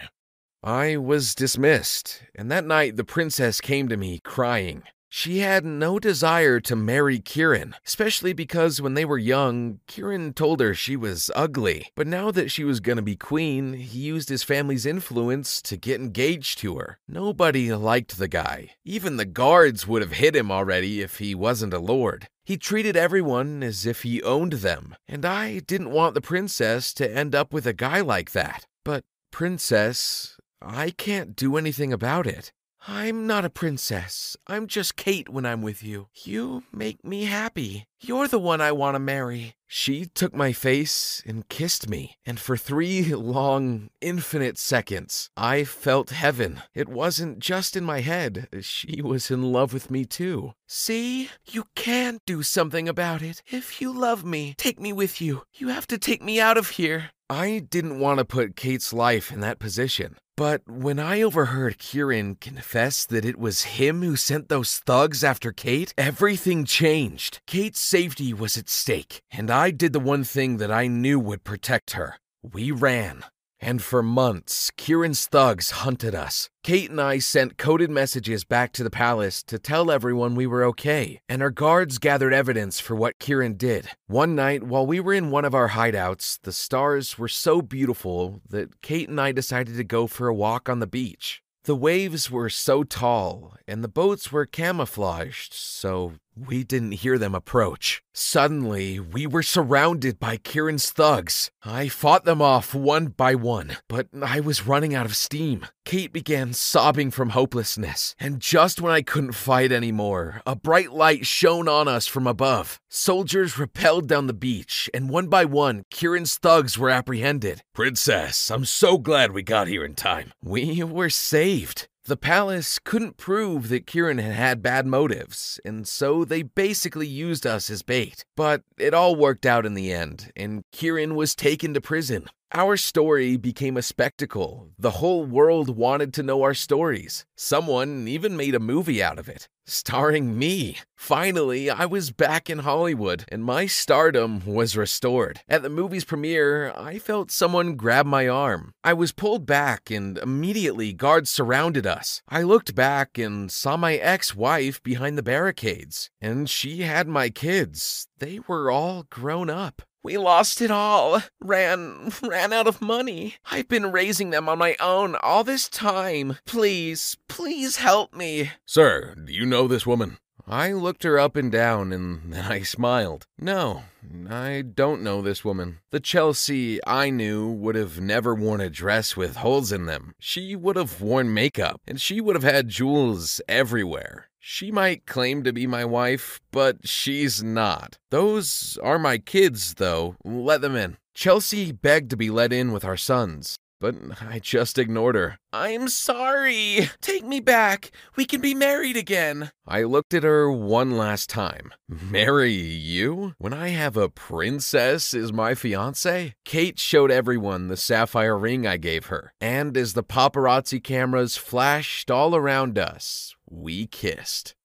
I 0.63 0.97
was 0.97 1.33
dismissed, 1.33 2.21
and 2.35 2.51
that 2.51 2.65
night 2.65 2.97
the 2.97 3.03
princess 3.03 3.61
came 3.61 3.87
to 3.89 3.97
me 3.97 4.19
crying. 4.19 4.83
She 5.09 5.39
had 5.39 5.63
no 5.63 5.99
desire 5.99 6.59
to 6.61 6.75
marry 6.75 7.19
Kieran, 7.19 7.75
especially 7.85 8.33
because 8.33 8.81
when 8.81 8.93
they 8.93 9.05
were 9.05 9.17
young, 9.17 9.79
Kieran 9.87 10.33
told 10.33 10.59
her 10.59 10.73
she 10.73 10.97
was 10.97 11.31
ugly. 11.33 11.87
But 11.95 12.07
now 12.07 12.29
that 12.31 12.51
she 12.51 12.63
was 12.63 12.81
gonna 12.81 13.01
be 13.01 13.15
queen, 13.15 13.73
he 13.73 13.99
used 13.99 14.27
his 14.27 14.43
family's 14.43 14.85
influence 14.85 15.61
to 15.63 15.77
get 15.77 16.01
engaged 16.01 16.59
to 16.59 16.77
her. 16.77 16.99
Nobody 17.07 17.73
liked 17.73 18.17
the 18.17 18.27
guy. 18.27 18.71
Even 18.83 19.15
the 19.15 19.25
guards 19.25 19.87
would 19.87 20.01
have 20.01 20.13
hit 20.13 20.35
him 20.35 20.51
already 20.51 21.01
if 21.01 21.19
he 21.19 21.33
wasn't 21.33 21.73
a 21.73 21.79
lord. 21.79 22.27
He 22.43 22.57
treated 22.57 22.95
everyone 22.95 23.63
as 23.63 23.85
if 23.85 24.03
he 24.03 24.23
owned 24.23 24.53
them, 24.53 24.95
and 25.07 25.25
I 25.25 25.59
didn't 25.59 25.91
want 25.91 26.15
the 26.15 26.21
princess 26.21 26.93
to 26.95 27.09
end 27.09 27.33
up 27.33 27.53
with 27.53 27.65
a 27.65 27.73
guy 27.73 28.01
like 28.01 28.31
that. 28.31 28.65
But, 28.83 29.03
princess, 29.31 30.37
I 30.61 30.91
can't 30.91 31.35
do 31.35 31.57
anything 31.57 31.91
about 31.93 32.25
it. 32.25 32.51
I'm 32.89 33.27
not 33.27 33.43
a 33.43 33.49
princess. 33.49 34.37
I'm 34.47 34.65
just 34.65 34.95
Kate 34.95 35.27
when 35.27 35.45
I'm 35.45 35.61
with 35.61 35.83
you. 35.83 36.07
You 36.23 36.63
make 36.71 37.03
me 37.03 37.25
happy. 37.25 37.83
You're 37.99 38.29
the 38.29 38.39
one 38.39 38.61
I 38.61 38.71
want 38.71 38.95
to 38.95 38.99
marry. 38.99 39.55
She 39.67 40.05
took 40.05 40.33
my 40.33 40.53
face 40.53 41.21
and 41.25 41.49
kissed 41.49 41.89
me, 41.89 42.15
and 42.25 42.39
for 42.39 42.55
three 42.55 43.13
long, 43.13 43.89
infinite 43.99 44.57
seconds, 44.57 45.29
I 45.35 45.65
felt 45.65 46.11
heaven. 46.11 46.61
It 46.73 46.87
wasn't 46.87 47.39
just 47.39 47.75
in 47.75 47.83
my 47.83 47.99
head, 47.99 48.47
she 48.61 49.01
was 49.01 49.29
in 49.29 49.51
love 49.51 49.73
with 49.73 49.91
me 49.91 50.05
too. 50.05 50.53
See? 50.65 51.29
You 51.45 51.65
can 51.75 52.19
do 52.25 52.41
something 52.41 52.87
about 52.87 53.21
it. 53.21 53.43
If 53.47 53.81
you 53.81 53.91
love 53.91 54.23
me, 54.23 54.55
take 54.57 54.79
me 54.79 54.93
with 54.93 55.19
you. 55.19 55.43
You 55.53 55.67
have 55.67 55.87
to 55.87 55.97
take 55.97 56.23
me 56.23 56.39
out 56.39 56.57
of 56.57 56.69
here. 56.69 57.09
I 57.29 57.59
didn't 57.69 57.99
want 57.99 58.19
to 58.19 58.25
put 58.25 58.55
Kate's 58.55 58.93
life 58.93 59.29
in 59.29 59.41
that 59.41 59.59
position. 59.59 60.15
But 60.37 60.61
when 60.67 60.99
I 60.99 61.23
overheard 61.23 61.79
Kieran 61.79 62.35
confess 62.35 63.07
that 63.07 63.25
it 63.25 63.39
was 63.39 63.75
him 63.79 64.03
who 64.03 64.15
sent 64.15 64.49
those 64.49 64.77
thugs 64.85 65.23
after 65.23 65.51
Kate, 65.51 65.95
everything 65.97 66.63
changed. 66.63 67.39
Kate's 67.47 67.81
safety 67.81 68.35
was 68.35 68.55
at 68.55 68.69
stake, 68.69 69.21
and 69.31 69.49
I 69.49 69.71
did 69.71 69.93
the 69.93 69.99
one 69.99 70.23
thing 70.23 70.57
that 70.57 70.71
I 70.71 70.85
knew 70.85 71.19
would 71.19 71.43
protect 71.43 71.93
her. 71.93 72.17
We 72.43 72.69
ran. 72.69 73.23
And 73.59 73.81
for 73.81 74.03
months, 74.03 74.71
Kieran's 74.77 75.25
thugs 75.25 75.71
hunted 75.71 76.13
us. 76.13 76.49
Kate 76.63 76.89
and 76.89 77.01
I 77.01 77.19
sent 77.19 77.57
coded 77.57 77.89
messages 77.89 78.43
back 78.43 78.71
to 78.73 78.83
the 78.83 78.89
palace 78.89 79.41
to 79.43 79.57
tell 79.57 79.89
everyone 79.89 80.35
we 80.35 80.45
were 80.45 80.63
okay, 80.65 81.21
and 81.27 81.41
our 81.41 81.49
guards 81.49 81.97
gathered 81.97 82.33
evidence 82.33 82.79
for 82.79 82.95
what 82.95 83.19
Kieran 83.19 83.53
did. 83.53 83.89
One 84.05 84.35
night, 84.35 84.63
while 84.63 84.85
we 84.85 84.99
were 84.99 85.13
in 85.13 85.31
one 85.31 85.45
of 85.45 85.55
our 85.55 85.69
hideouts, 85.69 86.39
the 86.43 86.51
stars 86.51 87.17
were 87.17 87.27
so 87.27 87.61
beautiful 87.61 88.41
that 88.49 88.81
Kate 88.81 89.09
and 89.09 89.19
I 89.19 89.31
decided 89.31 89.77
to 89.77 89.83
go 89.83 90.07
for 90.07 90.27
a 90.27 90.35
walk 90.35 90.69
on 90.69 90.79
the 90.79 90.87
beach. 90.87 91.41
The 91.63 91.75
waves 91.75 92.31
were 92.31 92.49
so 92.49 92.83
tall, 92.83 93.55
and 93.67 93.83
the 93.83 93.89
boats 93.89 94.31
were 94.31 94.45
camouflaged, 94.45 95.53
so 95.53 96.13
we 96.45 96.63
didn't 96.63 96.93
hear 96.93 97.17
them 97.17 97.33
approach. 97.33 98.03
Suddenly, 98.13 98.99
we 98.99 99.27
were 99.27 99.43
surrounded 99.43 100.19
by 100.19 100.37
Kieran's 100.37 100.89
thugs. 100.89 101.51
I 101.63 101.87
fought 101.87 102.25
them 102.25 102.41
off 102.41 102.73
one 102.73 103.07
by 103.07 103.35
one, 103.35 103.77
but 103.87 104.07
I 104.21 104.39
was 104.39 104.67
running 104.67 104.95
out 104.95 105.05
of 105.05 105.15
steam. 105.15 105.65
Kate 105.85 106.11
began 106.11 106.53
sobbing 106.53 107.11
from 107.11 107.29
hopelessness, 107.29 108.15
and 108.19 108.39
just 108.39 108.81
when 108.81 108.91
I 108.91 109.01
couldn't 109.01 109.33
fight 109.33 109.71
anymore, 109.71 110.41
a 110.45 110.55
bright 110.55 110.91
light 110.91 111.25
shone 111.25 111.67
on 111.67 111.87
us 111.87 112.07
from 112.07 112.27
above. 112.27 112.79
Soldiers 112.89 113.57
repelled 113.57 114.07
down 114.07 114.27
the 114.27 114.33
beach, 114.33 114.89
and 114.93 115.09
one 115.09 115.27
by 115.27 115.45
one, 115.45 115.83
Kieran's 115.91 116.35
thugs 116.37 116.77
were 116.77 116.89
apprehended. 116.89 117.61
Princess, 117.73 118.51
I'm 118.51 118.65
so 118.65 118.97
glad 118.97 119.31
we 119.31 119.43
got 119.43 119.67
here 119.67 119.85
in 119.85 119.95
time. 119.95 120.33
We 120.43 120.83
were 120.83 121.09
saved. 121.09 121.87
The 122.07 122.15
palace 122.15 122.79
couldn't 122.79 123.17
prove 123.17 123.67
that 123.67 123.85
Kieran 123.85 124.17
had 124.17 124.31
had 124.31 124.63
bad 124.63 124.87
motives, 124.87 125.59
and 125.65 125.85
so 125.85 126.23
they 126.23 126.41
basically 126.41 127.05
used 127.05 127.45
us 127.45 127.69
as 127.69 127.81
bait. 127.81 128.23
But 128.37 128.63
it 128.77 128.93
all 128.93 129.17
worked 129.17 129.45
out 129.45 129.65
in 129.65 129.73
the 129.73 129.91
end, 129.91 130.31
and 130.33 130.63
Kieran 130.71 131.15
was 131.15 131.35
taken 131.35 131.73
to 131.73 131.81
prison. 131.81 132.27
Our 132.53 132.77
story 132.77 133.35
became 133.35 133.75
a 133.75 133.81
spectacle. 133.81 134.69
The 134.79 134.91
whole 134.91 135.25
world 135.25 135.75
wanted 135.75 136.13
to 136.13 136.23
know 136.23 136.43
our 136.43 136.53
stories. 136.53 137.25
Someone 137.35 138.07
even 138.07 138.37
made 138.37 138.55
a 138.55 138.59
movie 138.59 139.03
out 139.03 139.19
of 139.19 139.27
it, 139.27 139.49
starring 139.65 140.39
me. 140.39 140.77
Finally, 140.95 141.69
I 141.69 141.85
was 141.85 142.11
back 142.11 142.49
in 142.49 142.59
Hollywood, 142.59 143.25
and 143.27 143.43
my 143.43 143.65
stardom 143.65 144.45
was 144.45 144.77
restored. 144.77 145.41
At 145.49 145.61
the 145.61 145.69
movie's 145.69 146.05
premiere, 146.05 146.71
I 146.73 146.99
felt 146.99 147.31
someone 147.31 147.75
grab 147.75 148.05
my 148.05 148.29
arm. 148.29 148.71
I 148.81 148.93
was 148.93 149.11
pulled 149.11 149.45
back, 149.45 149.91
and 149.91 150.17
immediately 150.17 150.93
guards 150.93 151.29
surrounded 151.29 151.85
us. 151.85 152.21
I 152.29 152.43
looked 152.43 152.73
back 152.73 153.17
and 153.17 153.51
saw 153.51 153.75
my 153.75 153.95
ex 153.95 154.33
wife 154.37 154.81
behind 154.81 155.17
the 155.17 155.23
barricades, 155.23 156.09
and 156.21 156.49
she 156.49 156.83
had 156.83 157.09
my 157.09 157.29
kids. 157.29 158.07
They 158.19 158.39
were 158.47 158.71
all 158.71 159.03
grown 159.09 159.49
up. 159.49 159.81
We 160.07 160.17
lost 160.17 160.61
it 160.61 160.71
all. 160.71 161.21
Ran 161.41 162.13
ran 162.23 162.53
out 162.53 162.65
of 162.65 162.81
money. 162.81 163.35
I've 163.51 163.67
been 163.67 163.91
raising 163.91 164.29
them 164.29 164.47
on 164.47 164.57
my 164.57 164.77
own 164.79 165.15
all 165.15 165.43
this 165.43 165.67
time. 165.67 166.37
Please, 166.45 167.17
please 167.27 167.75
help 167.75 168.13
me. 168.13 168.51
Sir, 168.65 169.15
do 169.15 169.33
you 169.33 169.45
know 169.45 169.67
this 169.67 169.85
woman? 169.85 170.17
I 170.47 170.71
looked 170.71 171.03
her 171.03 171.19
up 171.19 171.35
and 171.35 171.51
down 171.51 171.91
and 171.91 172.31
then 172.31 172.45
I 172.45 172.61
smiled. 172.61 173.27
No, 173.37 173.83
I 174.29 174.61
don't 174.61 175.03
know 175.03 175.21
this 175.21 175.43
woman. 175.43 175.79
The 175.89 175.99
Chelsea 175.99 176.79
I 176.87 177.09
knew 177.09 177.51
would 177.51 177.75
have 177.75 177.99
never 177.99 178.33
worn 178.33 178.61
a 178.61 178.69
dress 178.69 179.17
with 179.17 179.35
holes 179.35 179.73
in 179.73 179.87
them. 179.87 180.15
She 180.19 180.55
would 180.55 180.77
have 180.77 181.01
worn 181.01 181.33
makeup 181.33 181.81
and 181.85 181.99
she 181.99 182.21
would 182.21 182.37
have 182.37 182.43
had 182.43 182.69
jewels 182.69 183.41
everywhere. 183.49 184.26
She 184.49 184.71
might 184.71 185.05
claim 185.05 185.43
to 185.43 185.51
be 185.51 185.67
my 185.67 185.83
wife, 185.83 186.39
but 186.53 186.87
she's 186.87 187.43
not. 187.43 187.97
Those 188.11 188.79
are 188.81 188.97
my 188.97 189.17
kids, 189.17 189.73
though. 189.73 190.15
Let 190.23 190.61
them 190.61 190.73
in. 190.73 190.95
Chelsea 191.13 191.73
begged 191.73 192.11
to 192.11 192.15
be 192.15 192.29
let 192.29 192.53
in 192.53 192.71
with 192.71 192.85
our 192.85 192.95
sons, 192.95 193.57
but 193.81 193.95
I 194.21 194.39
just 194.39 194.77
ignored 194.77 195.15
her. 195.15 195.37
I'm 195.51 195.89
sorry. 195.89 196.89
Take 197.01 197.25
me 197.25 197.41
back. 197.41 197.91
We 198.15 198.23
can 198.23 198.39
be 198.39 198.55
married 198.55 198.95
again. 198.95 199.51
I 199.67 199.83
looked 199.83 200.13
at 200.13 200.23
her 200.23 200.49
one 200.49 200.91
last 200.91 201.29
time. 201.29 201.73
Marry 201.89 202.53
you? 202.53 203.33
When 203.39 203.53
I 203.53 203.69
have 203.69 203.97
a 203.97 204.07
princess 204.07 205.13
as 205.13 205.33
my 205.33 205.55
fiance? 205.55 206.35
Kate 206.45 206.79
showed 206.79 207.11
everyone 207.11 207.67
the 207.67 207.75
sapphire 207.75 208.39
ring 208.39 208.65
I 208.65 208.77
gave 208.77 209.07
her, 209.07 209.33
and 209.41 209.75
as 209.75 209.91
the 209.91 210.03
paparazzi 210.03 210.81
cameras 210.81 211.35
flashed 211.35 212.09
all 212.09 212.33
around 212.33 212.79
us, 212.79 213.35
we 213.49 213.87
kissed. 213.87 214.55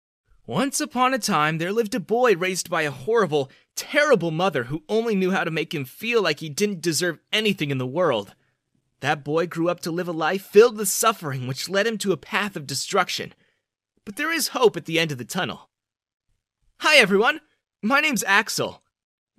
Once 0.46 0.80
upon 0.80 1.14
a 1.14 1.18
time, 1.18 1.58
there 1.58 1.72
lived 1.72 1.94
a 1.94 2.00
boy 2.00 2.34
raised 2.34 2.68
by 2.68 2.82
a 2.82 2.90
horrible, 2.90 3.50
terrible 3.76 4.30
mother 4.30 4.64
who 4.64 4.82
only 4.88 5.14
knew 5.14 5.30
how 5.30 5.44
to 5.44 5.50
make 5.50 5.72
him 5.72 5.84
feel 5.84 6.20
like 6.20 6.40
he 6.40 6.48
didn't 6.48 6.80
deserve 6.80 7.20
anything 7.32 7.70
in 7.70 7.78
the 7.78 7.86
world. 7.86 8.34
That 9.00 9.24
boy 9.24 9.46
grew 9.46 9.68
up 9.68 9.80
to 9.80 9.90
live 9.90 10.08
a 10.08 10.12
life 10.12 10.42
filled 10.42 10.76
with 10.76 10.88
suffering, 10.88 11.46
which 11.46 11.68
led 11.68 11.86
him 11.86 11.98
to 11.98 12.12
a 12.12 12.16
path 12.16 12.56
of 12.56 12.66
destruction. 12.66 13.34
But 14.04 14.16
there 14.16 14.32
is 14.32 14.48
hope 14.48 14.76
at 14.76 14.86
the 14.86 14.98
end 14.98 15.12
of 15.12 15.18
the 15.18 15.24
tunnel. 15.24 15.70
Hi, 16.80 16.96
everyone. 16.96 17.40
My 17.82 18.00
name's 18.00 18.24
Axel. 18.24 18.82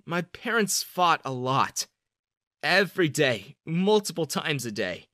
My 0.06 0.22
parents 0.22 0.82
fought 0.82 1.20
a 1.24 1.32
lot. 1.32 1.86
Every 2.62 3.10
day, 3.10 3.56
multiple 3.66 4.26
times 4.26 4.64
a 4.64 4.72
day. 4.72 5.08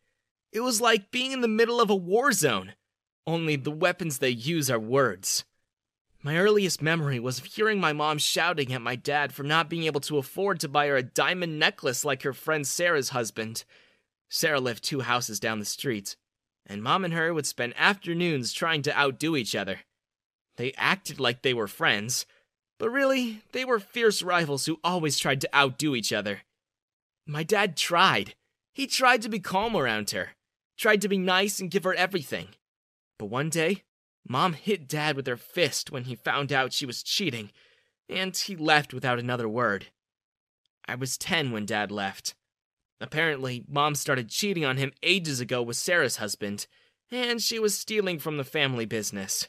It 0.53 0.61
was 0.61 0.81
like 0.81 1.11
being 1.11 1.33
in 1.33 1.41
the 1.41 1.49
middle 1.49 1.81
of 1.81 1.91
a 1.91 1.97
war 1.97 2.33
zone, 2.33 2.75
only 3.31 3.57
the 3.57 3.71
weapons 3.71 4.19
they 4.19 4.31
use 4.31 4.71
are 4.71 4.79
words. 4.79 5.45
My 6.23 6.37
earliest 6.37 6.83
memory 6.83 7.19
was 7.19 7.39
of 7.39 7.47
hearing 7.47 7.81
my 7.81 7.93
mom 7.95 8.19
shouting 8.19 8.73
at 8.73 8.83
my 8.83 8.97
dad 8.97 9.33
for 9.33 9.43
not 9.43 9.71
being 9.71 9.85
able 9.85 10.01
to 10.03 10.19
afford 10.19 10.61
to 10.61 10.69
buy 10.69 10.89
her 10.89 10.97
a 10.97 11.03
diamond 11.03 11.59
necklace 11.59 12.05
like 12.05 12.23
her 12.25 12.35
friend 12.35 12.67
Sarah's 12.67 13.11
husband. 13.11 13.65
Sarah 14.29 14.61
lived 14.61 14.85
two 14.85 15.01
houses 15.01 15.41
down 15.41 15.61
the 15.61 15.65
street, 15.65 16.17
and 16.67 16.83
mom 16.83 17.05
and 17.05 17.15
her 17.15 17.33
would 17.33 17.47
spend 17.47 17.73
afternoons 17.79 18.53
trying 18.53 18.83
to 18.83 18.99
outdo 18.99 19.35
each 19.35 19.55
other. 19.55 19.81
They 20.57 20.73
acted 20.77 21.19
like 21.19 21.41
they 21.41 21.55
were 21.55 21.69
friends, 21.69 22.27
but 22.79 22.91
really, 22.91 23.43
they 23.53 23.65
were 23.65 23.81
fierce 23.81 24.23
rivals 24.23 24.67
who 24.67 24.81
always 24.85 25.19
tried 25.19 25.41
to 25.43 25.57
outdo 25.57 25.95
each 25.95 26.13
other. 26.13 26.41
My 27.27 27.45
dad 27.45 27.77
tried. 27.77 28.35
He 28.73 28.87
tried 28.87 29.23
to 29.23 29.29
be 29.29 29.41
calm 29.41 29.75
around 29.75 30.11
her, 30.11 30.31
tried 30.77 31.01
to 31.03 31.09
be 31.09 31.19
nice 31.19 31.61
and 31.61 31.71
give 31.71 31.85
her 31.85 31.95
everything. 31.95 32.49
But 33.21 33.27
one 33.27 33.51
day, 33.51 33.83
Mom 34.27 34.55
hit 34.55 34.89
Dad 34.89 35.15
with 35.15 35.27
her 35.27 35.37
fist 35.37 35.93
when 35.93 36.05
he 36.05 36.15
found 36.15 36.51
out 36.51 36.73
she 36.73 36.87
was 36.87 37.03
cheating, 37.03 37.51
and 38.09 38.35
he 38.35 38.57
left 38.57 38.95
without 38.95 39.19
another 39.19 39.47
word. 39.47 39.89
I 40.89 40.95
was 40.95 41.19
10 41.19 41.51
when 41.51 41.67
Dad 41.67 41.93
left. 41.93 42.35
Apparently, 42.99 43.63
Mom 43.69 43.95
started 43.95 44.31
cheating 44.31 44.65
on 44.65 44.79
him 44.79 44.93
ages 45.03 45.39
ago 45.39 45.61
with 45.61 45.77
Sarah's 45.77 46.17
husband, 46.17 46.67
and 47.11 47.43
she 47.43 47.59
was 47.59 47.77
stealing 47.77 48.19
from 48.19 48.39
the 48.39 48.43
family 48.43 48.87
business. 48.87 49.49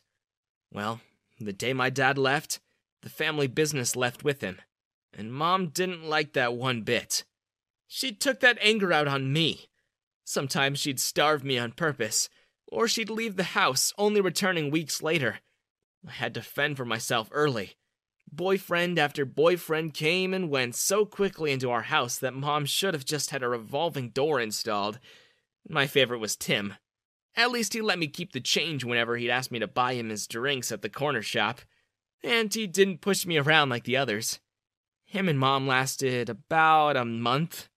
Well, 0.74 1.00
the 1.40 1.54
day 1.54 1.72
my 1.72 1.90
dad 1.90 2.18
left, 2.18 2.60
the 3.04 3.10
family 3.10 3.48
business 3.48 3.96
left 3.96 4.22
with 4.22 4.42
him, 4.42 4.60
and 5.14 5.34
Mom 5.34 5.68
didn't 5.68 6.04
like 6.04 6.34
that 6.34 6.56
one 6.56 6.82
bit. 6.82 7.24
She 7.88 8.12
took 8.12 8.42
that 8.42 8.58
anger 8.60 8.92
out 8.92 9.08
on 9.08 9.32
me. 9.32 9.70
Sometimes 10.26 10.78
she'd 10.78 11.00
starve 11.00 11.46
me 11.46 11.58
on 11.58 11.72
purpose, 11.72 12.28
or 12.72 12.88
she'd 12.88 13.10
leave 13.10 13.36
the 13.36 13.44
house, 13.44 13.94
only 13.98 14.22
returning 14.22 14.72
weeks 14.72 15.04
later. 15.04 15.40
I 16.08 16.12
had 16.12 16.34
to 16.34 16.42
fend 16.42 16.78
for 16.78 16.86
myself 16.86 17.30
early. 17.32 17.76
Boyfriend 18.32 18.98
after 18.98 19.26
boyfriend 19.26 19.94
came 19.94 20.34
and 20.34 20.50
went 20.50 20.76
so 20.76 21.06
quickly 21.06 21.52
into 21.52 21.70
our 21.70 21.84
house 21.84 22.18
that 22.18 22.34
mom 22.34 22.66
should 22.66 22.94
have 22.94 23.06
just 23.06 23.30
had 23.30 23.44
a 23.44 23.50
revolving 23.50 24.10
door 24.10 24.40
installed. 24.40 25.00
My 25.68 25.86
favorite 25.86 26.20
was 26.20 26.38
Tim. 26.38 26.76
At 27.36 27.52
least 27.52 27.74
he 27.74 27.82
let 27.82 28.00
me 28.00 28.08
keep 28.08 28.32
the 28.32 28.40
change 28.40 28.84
whenever 28.84 29.18
he'd 29.18 29.30
ask 29.30 29.52
me 29.52 29.60
to 29.60 29.68
buy 29.68 29.94
him 29.94 30.10
his 30.10 30.28
drinks 30.28 30.72
at 30.72 30.82
the 30.82 30.90
corner 30.90 31.22
shop. 31.22 31.62
And 32.24 32.54
he 32.54 32.68
didn't 32.68 33.02
push 33.02 33.26
me 33.26 33.38
around 33.38 33.70
like 33.70 33.84
the 33.84 33.98
others. 33.98 34.40
Him 35.06 35.28
and 35.28 35.38
mom 35.38 35.68
lasted 35.68 36.30
about 36.30 36.96
a 36.96 37.04
month. 37.04 37.68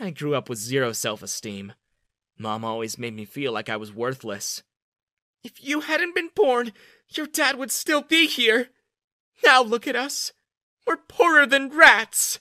I 0.00 0.10
grew 0.10 0.34
up 0.34 0.48
with 0.48 0.58
zero 0.58 0.92
self 0.92 1.22
esteem. 1.22 1.74
Mom 2.38 2.64
always 2.64 2.98
made 2.98 3.14
me 3.14 3.24
feel 3.24 3.52
like 3.52 3.68
I 3.68 3.76
was 3.76 3.92
worthless. 3.92 4.62
If 5.42 5.62
you 5.62 5.80
hadn't 5.80 6.14
been 6.14 6.30
born, 6.34 6.72
your 7.10 7.26
dad 7.26 7.56
would 7.56 7.70
still 7.70 8.02
be 8.02 8.26
here. 8.26 8.70
Now 9.44 9.62
look 9.62 9.86
at 9.86 9.96
us. 9.96 10.32
We're 10.86 10.96
poorer 10.96 11.46
than 11.46 11.76
rats. 11.76 12.40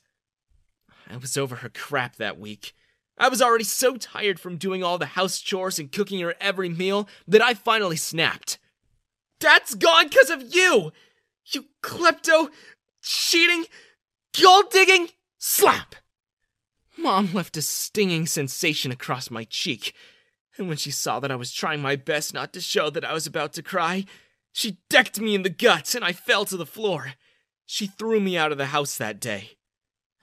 I 1.10 1.17
was 1.17 1.38
over 1.38 1.58
her 1.58 1.69
crap 1.69 2.15
that 2.15 2.39
week. 2.39 2.73
I 3.17 3.29
was 3.29 3.41
already 3.41 3.65
so 3.65 3.95
tired 3.97 4.39
from 4.39 4.58
doing 4.58 4.84
all 4.84 4.97
the 4.97 5.06
house 5.06 5.39
chores 5.39 5.77
and 5.77 5.91
cooking 5.91 6.19
her 6.21 6.34
every 6.41 6.69
meal 6.69 7.08
that 7.27 7.41
I 7.41 7.53
finally 7.53 7.97
snapped. 7.97 8.58
Dad's 9.39 9.75
gone 9.75 10.08
because 10.08 10.29
of 10.29 10.56
you! 10.56 10.91
You 11.45 11.65
klepto, 11.84 12.49
cheating, 13.01 13.65
gold 14.41 14.71
digging, 14.71 15.10
slap! 15.38 15.95
Mom 16.97 17.34
left 17.34 17.58
a 17.58 17.62
stinging 17.62 18.25
sensation 18.25 18.91
across 18.91 19.32
my 19.32 19.43
cheek, 19.45 19.93
and 20.58 20.67
when 20.67 20.77
she 20.77 20.91
saw 20.91 21.19
that 21.19 21.32
I 21.32 21.36
was 21.36 21.51
trying 21.51 21.82
my 21.82 21.95
best 21.95 22.34
not 22.34 22.53
to 22.53 22.62
show 22.62 22.89
that 22.89 23.06
I 23.06 23.13
was 23.13 23.25
about 23.25 23.53
to 23.53 23.63
cry, 23.63 24.06
she 24.51 24.77
decked 24.89 25.19
me 25.19 25.34
in 25.34 25.41
the 25.41 25.49
guts 25.49 25.95
and 25.95 26.06
I 26.06 26.13
fell 26.13 26.45
to 26.45 26.58
the 26.58 26.65
floor. 26.65 27.13
She 27.65 27.88
threw 27.88 28.19
me 28.19 28.38
out 28.38 28.51
of 28.51 28.58
the 28.58 28.67
house 28.67 28.97
that 28.97 29.19
day. 29.19 29.58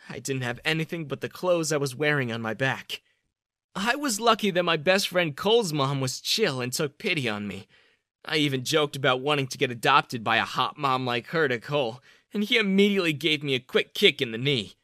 I 0.09 0.21
didn't 0.21 0.43
have 0.43 0.61
anything 0.65 1.07
but 1.07 1.21
the 1.21 1.29
clothes 1.29 1.73
I 1.73 1.77
was 1.77 1.97
wearing 1.97 2.31
on 2.31 2.41
my 2.41 2.55
back. 2.55 3.03
I 3.75 3.97
was 3.97 4.21
lucky 4.21 4.51
that 4.51 4.65
my 4.65 4.77
best 4.77 5.09
friend 5.09 5.37
Cole's 5.37 5.73
mom 5.73 6.01
was 6.01 6.21
chill 6.21 6.61
and 6.61 6.73
took 6.73 6.99
pity 6.99 7.29
on 7.29 7.47
me. 7.47 7.67
I 8.25 8.37
even 8.37 8.65
joked 8.65 8.97
about 8.97 9.21
wanting 9.21 9.47
to 9.49 9.59
get 9.59 9.71
adopted 9.71 10.23
by 10.23 10.37
a 10.37 10.45
hot 10.45 10.77
mom 10.77 11.07
like 11.07 11.29
her 11.29 11.49
to 11.49 11.59
Cole, 11.59 12.01
and 12.33 12.45
he 12.45 12.59
immediately 12.59 13.13
gave 13.13 13.43
me 13.43 13.55
a 13.55 13.61
quick 13.61 13.95
kick 13.95 14.21
in 14.21 14.33
the 14.33 14.39
knee. 14.39 14.75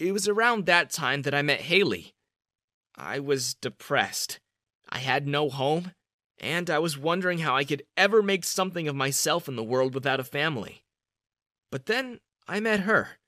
It 0.00 0.12
was 0.12 0.26
around 0.26 0.64
that 0.64 0.90
time 0.90 1.22
that 1.22 1.34
I 1.34 1.42
met 1.42 1.60
Haley. 1.60 2.14
I 2.96 3.20
was 3.20 3.52
depressed. 3.52 4.40
I 4.88 4.98
had 4.98 5.28
no 5.28 5.50
home, 5.50 5.92
and 6.38 6.70
I 6.70 6.78
was 6.78 6.96
wondering 6.96 7.40
how 7.40 7.54
I 7.54 7.64
could 7.64 7.82
ever 7.98 8.22
make 8.22 8.44
something 8.44 8.88
of 8.88 8.96
myself 8.96 9.46
in 9.46 9.56
the 9.56 9.62
world 9.62 9.94
without 9.94 10.18
a 10.18 10.24
family. 10.24 10.84
But 11.70 11.84
then 11.84 12.20
I 12.48 12.60
met 12.60 12.80
her, 12.80 13.18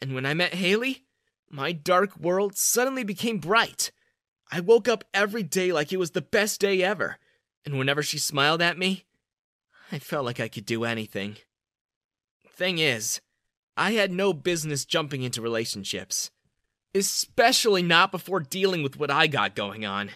and 0.00 0.14
when 0.14 0.24
I 0.24 0.34
met 0.34 0.54
Haley, 0.54 1.04
my 1.50 1.72
dark 1.72 2.16
world 2.16 2.56
suddenly 2.56 3.02
became 3.02 3.38
bright. 3.38 3.90
I 4.52 4.60
woke 4.60 4.86
up 4.86 5.02
every 5.12 5.42
day 5.42 5.72
like 5.72 5.92
it 5.92 5.98
was 5.98 6.12
the 6.12 6.22
best 6.22 6.60
day 6.60 6.80
ever, 6.80 7.18
and 7.66 7.76
whenever 7.76 8.04
she 8.04 8.18
smiled 8.18 8.62
at 8.62 8.78
me, 8.78 9.04
I 9.90 9.98
felt 9.98 10.24
like 10.24 10.38
I 10.38 10.48
could 10.48 10.64
do 10.64 10.84
anything. 10.84 11.38
Thing 12.48 12.78
is, 12.78 13.20
I 13.76 13.92
had 13.92 14.12
no 14.12 14.32
business 14.32 14.84
jumping 14.84 15.22
into 15.22 15.42
relationships, 15.42 16.30
especially 16.94 17.82
not 17.82 18.12
before 18.12 18.40
dealing 18.40 18.82
with 18.82 18.98
what 18.98 19.10
I 19.10 19.26
got 19.26 19.56
going 19.56 19.84
on. 19.84 20.10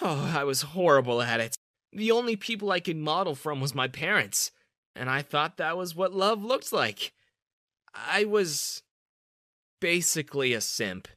Oh, 0.00 0.32
I 0.34 0.44
was 0.44 0.62
horrible 0.62 1.20
at 1.20 1.40
it. 1.40 1.56
The 1.92 2.10
only 2.10 2.36
people 2.36 2.70
I 2.70 2.80
could 2.80 2.96
model 2.96 3.34
from 3.34 3.60
was 3.60 3.74
my 3.74 3.88
parents, 3.88 4.52
and 4.94 5.10
I 5.10 5.22
thought 5.22 5.56
that 5.56 5.76
was 5.76 5.94
what 5.94 6.14
love 6.14 6.42
looked 6.42 6.72
like. 6.72 7.12
I 7.94 8.24
was 8.24 8.82
basically 9.80 10.52
a 10.52 10.60
simp. 10.60 11.08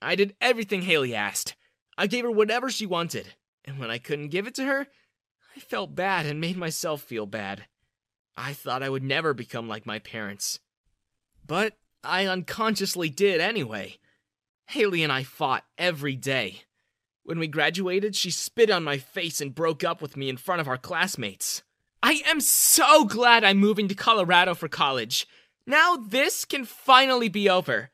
I 0.00 0.14
did 0.14 0.36
everything 0.40 0.82
Haley 0.82 1.14
asked. 1.14 1.56
I 1.98 2.06
gave 2.06 2.24
her 2.24 2.30
whatever 2.30 2.70
she 2.70 2.86
wanted, 2.86 3.34
and 3.64 3.78
when 3.78 3.90
I 3.90 3.98
couldn't 3.98 4.28
give 4.28 4.46
it 4.46 4.54
to 4.56 4.64
her, 4.64 4.86
I 5.56 5.60
felt 5.60 5.94
bad 5.94 6.26
and 6.26 6.40
made 6.40 6.56
myself 6.56 7.02
feel 7.02 7.26
bad. 7.26 7.66
I 8.36 8.52
thought 8.52 8.82
I 8.82 8.88
would 8.88 9.04
never 9.04 9.34
become 9.34 9.68
like 9.68 9.86
my 9.86 9.98
parents. 9.98 10.60
But 11.46 11.76
I 12.02 12.26
unconsciously 12.26 13.10
did 13.10 13.40
anyway. 13.40 13.98
Haley 14.68 15.02
and 15.02 15.12
I 15.12 15.22
fought 15.22 15.64
every 15.78 16.16
day. 16.16 16.62
When 17.22 17.38
we 17.38 17.46
graduated, 17.46 18.14
she 18.14 18.30
spit 18.30 18.70
on 18.70 18.84
my 18.84 18.98
face 18.98 19.40
and 19.40 19.54
broke 19.54 19.82
up 19.82 20.02
with 20.02 20.16
me 20.16 20.28
in 20.28 20.36
front 20.36 20.60
of 20.60 20.68
our 20.68 20.78
classmates. 20.78 21.62
I 22.02 22.22
am 22.26 22.40
so 22.40 23.04
glad 23.04 23.44
I'm 23.44 23.56
moving 23.56 23.88
to 23.88 23.94
Colorado 23.94 24.54
for 24.54 24.68
college. 24.68 25.26
Now 25.66 25.96
this 25.96 26.44
can 26.44 26.66
finally 26.66 27.28
be 27.28 27.48
over. 27.48 27.90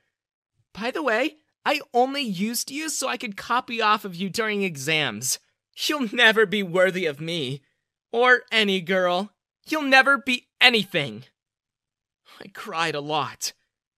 By 0.73 0.91
the 0.91 1.03
way, 1.03 1.37
I 1.65 1.81
only 1.95 2.23
used 2.23 2.71
you 2.71 2.89
so 2.89 3.09
I 3.09 3.17
could 3.17 3.37
copy 3.37 3.81
off 3.81 4.05
of 4.05 4.17
you 4.17 4.29
during 4.29 4.63
exams. 4.63 5.39
You'll 5.87 6.13
never 6.13 6.47
be 6.47 6.63
worthy 6.63 7.07
of 7.07 7.21
me. 7.21 7.63
Or 8.13 8.43
any 8.51 8.81
girl. 8.81 9.33
You'll 9.69 9.83
never 9.83 10.19
be 10.19 10.49
anything. 10.61 11.25
I 12.41 12.49
cried 12.49 12.95
a 12.95 13.01
lot. 13.01 13.53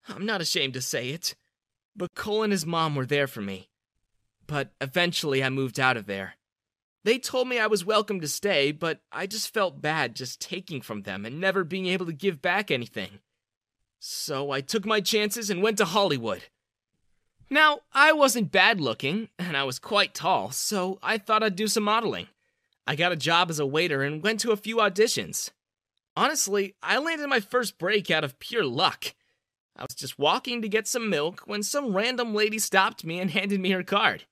I'm 0.08 0.26
not 0.26 0.40
ashamed 0.40 0.74
to 0.74 0.80
say 0.80 1.10
it. 1.10 1.34
But 1.94 2.14
Cole 2.14 2.42
and 2.42 2.52
his 2.52 2.66
mom 2.66 2.94
were 2.94 3.06
there 3.06 3.26
for 3.26 3.40
me. 3.40 3.68
But 4.46 4.72
eventually 4.80 5.44
I 5.44 5.50
moved 5.50 5.78
out 5.78 5.96
of 5.96 6.06
there. 6.06 6.34
They 7.04 7.18
told 7.18 7.48
me 7.48 7.58
I 7.58 7.66
was 7.66 7.84
welcome 7.84 8.20
to 8.20 8.28
stay, 8.28 8.72
but 8.72 9.00
I 9.10 9.26
just 9.26 9.52
felt 9.52 9.82
bad 9.82 10.14
just 10.14 10.40
taking 10.40 10.80
from 10.80 11.02
them 11.02 11.24
and 11.24 11.40
never 11.40 11.64
being 11.64 11.86
able 11.86 12.06
to 12.06 12.12
give 12.12 12.40
back 12.40 12.70
anything. 12.70 13.20
So 13.98 14.50
I 14.50 14.60
took 14.60 14.84
my 14.84 15.00
chances 15.00 15.50
and 15.50 15.62
went 15.62 15.78
to 15.78 15.84
Hollywood. 15.84 16.44
Now, 17.50 17.80
I 17.92 18.12
wasn't 18.12 18.50
bad 18.50 18.80
looking, 18.80 19.28
and 19.38 19.56
I 19.56 19.64
was 19.64 19.78
quite 19.78 20.14
tall, 20.14 20.52
so 20.52 20.98
I 21.02 21.18
thought 21.18 21.42
I'd 21.42 21.56
do 21.56 21.68
some 21.68 21.84
modeling. 21.84 22.28
I 22.86 22.96
got 22.96 23.12
a 23.12 23.16
job 23.16 23.50
as 23.50 23.58
a 23.58 23.66
waiter 23.66 24.02
and 24.02 24.22
went 24.22 24.40
to 24.40 24.52
a 24.52 24.56
few 24.56 24.76
auditions. 24.76 25.50
Honestly, 26.16 26.74
I 26.82 26.98
landed 26.98 27.28
my 27.28 27.40
first 27.40 27.78
break 27.78 28.10
out 28.10 28.24
of 28.24 28.38
pure 28.38 28.64
luck. 28.64 29.14
I 29.76 29.82
was 29.82 29.94
just 29.94 30.18
walking 30.18 30.60
to 30.60 30.68
get 30.68 30.86
some 30.86 31.08
milk 31.08 31.42
when 31.46 31.62
some 31.62 31.96
random 31.96 32.34
lady 32.34 32.58
stopped 32.58 33.04
me 33.04 33.18
and 33.18 33.30
handed 33.32 33.60
me 33.60 33.70
her 33.70 33.82
card. 33.82 34.24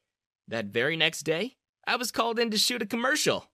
That 0.47 0.67
very 0.67 0.97
next 0.97 1.23
day, 1.23 1.57
I 1.87 1.97
was 1.97 2.11
called 2.11 2.39
in 2.39 2.51
to 2.51 2.59
shoot 2.59 2.83
a 2.83 2.87
commercial. 2.87 3.47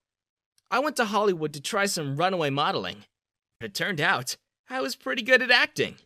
I 0.70 0.80
went 0.80 0.96
to 0.96 1.04
Hollywood 1.04 1.52
to 1.52 1.60
try 1.60 1.86
some 1.86 2.16
runaway 2.16 2.50
modeling. 2.50 3.04
It 3.60 3.74
turned 3.74 4.00
out 4.00 4.36
I 4.68 4.80
was 4.80 4.96
pretty 4.96 5.22
good 5.22 5.42
at 5.42 5.50
acting. 5.50 5.96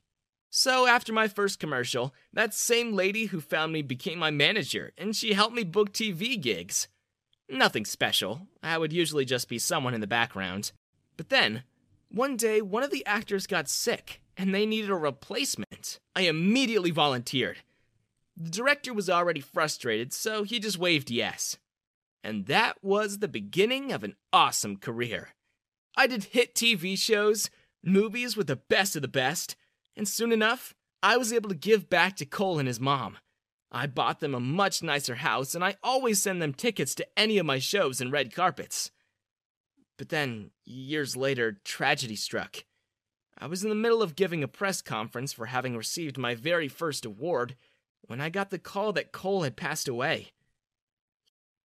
So, 0.50 0.86
after 0.86 1.12
my 1.12 1.28
first 1.28 1.60
commercial, 1.60 2.12
that 2.32 2.52
same 2.52 2.92
lady 2.92 3.26
who 3.26 3.40
found 3.40 3.72
me 3.72 3.82
became 3.82 4.18
my 4.18 4.32
manager, 4.32 4.92
and 4.98 5.14
she 5.14 5.32
helped 5.32 5.54
me 5.54 5.62
book 5.62 5.92
TV 5.92 6.38
gigs. 6.40 6.88
Nothing 7.48 7.84
special, 7.84 8.48
I 8.62 8.76
would 8.76 8.92
usually 8.92 9.24
just 9.24 9.48
be 9.48 9.60
someone 9.60 9.94
in 9.94 10.00
the 10.00 10.08
background. 10.08 10.72
But 11.16 11.28
then, 11.28 11.62
one 12.10 12.36
day, 12.36 12.60
one 12.60 12.82
of 12.82 12.90
the 12.90 13.06
actors 13.06 13.46
got 13.46 13.68
sick, 13.68 14.20
and 14.36 14.54
they 14.54 14.66
needed 14.66 14.90
a 14.90 14.96
replacement. 14.96 16.00
I 16.14 16.22
immediately 16.22 16.90
volunteered. 16.90 17.58
The 18.36 18.50
director 18.50 18.92
was 18.92 19.08
already 19.08 19.40
frustrated, 19.40 20.12
so 20.12 20.42
he 20.42 20.58
just 20.58 20.78
waved 20.78 21.10
yes. 21.10 21.58
And 22.24 22.46
that 22.46 22.76
was 22.82 23.18
the 23.18 23.28
beginning 23.28 23.92
of 23.92 24.02
an 24.02 24.16
awesome 24.32 24.76
career. 24.76 25.30
I 25.96 26.06
did 26.06 26.24
hit 26.24 26.54
TV 26.54 26.98
shows, 26.98 27.50
movies 27.82 28.36
with 28.36 28.46
the 28.46 28.56
best 28.56 28.96
of 28.96 29.02
the 29.02 29.08
best, 29.08 29.56
and 29.96 30.08
soon 30.08 30.32
enough, 30.32 30.74
I 31.02 31.16
was 31.16 31.32
able 31.32 31.48
to 31.48 31.54
give 31.54 31.88
back 31.88 32.16
to 32.16 32.26
Cole 32.26 32.58
and 32.58 32.68
his 32.68 32.80
mom. 32.80 33.18
I 33.72 33.86
bought 33.86 34.20
them 34.20 34.34
a 34.34 34.40
much 34.40 34.82
nicer 34.82 35.16
house, 35.16 35.54
and 35.54 35.64
I 35.64 35.76
always 35.82 36.20
send 36.20 36.42
them 36.42 36.54
tickets 36.54 36.94
to 36.96 37.06
any 37.16 37.38
of 37.38 37.46
my 37.46 37.58
shows 37.58 38.00
and 38.00 38.10
red 38.10 38.34
carpets. 38.34 38.90
But 40.00 40.08
then, 40.08 40.52
years 40.64 41.14
later, 41.14 41.60
tragedy 41.62 42.16
struck. 42.16 42.64
I 43.36 43.46
was 43.46 43.62
in 43.62 43.68
the 43.68 43.74
middle 43.74 44.00
of 44.00 44.16
giving 44.16 44.42
a 44.42 44.48
press 44.48 44.80
conference 44.80 45.34
for 45.34 45.44
having 45.44 45.76
received 45.76 46.16
my 46.16 46.34
very 46.34 46.68
first 46.68 47.04
award 47.04 47.54
when 48.00 48.18
I 48.18 48.30
got 48.30 48.48
the 48.48 48.58
call 48.58 48.94
that 48.94 49.12
Cole 49.12 49.42
had 49.42 49.58
passed 49.58 49.88
away. 49.88 50.28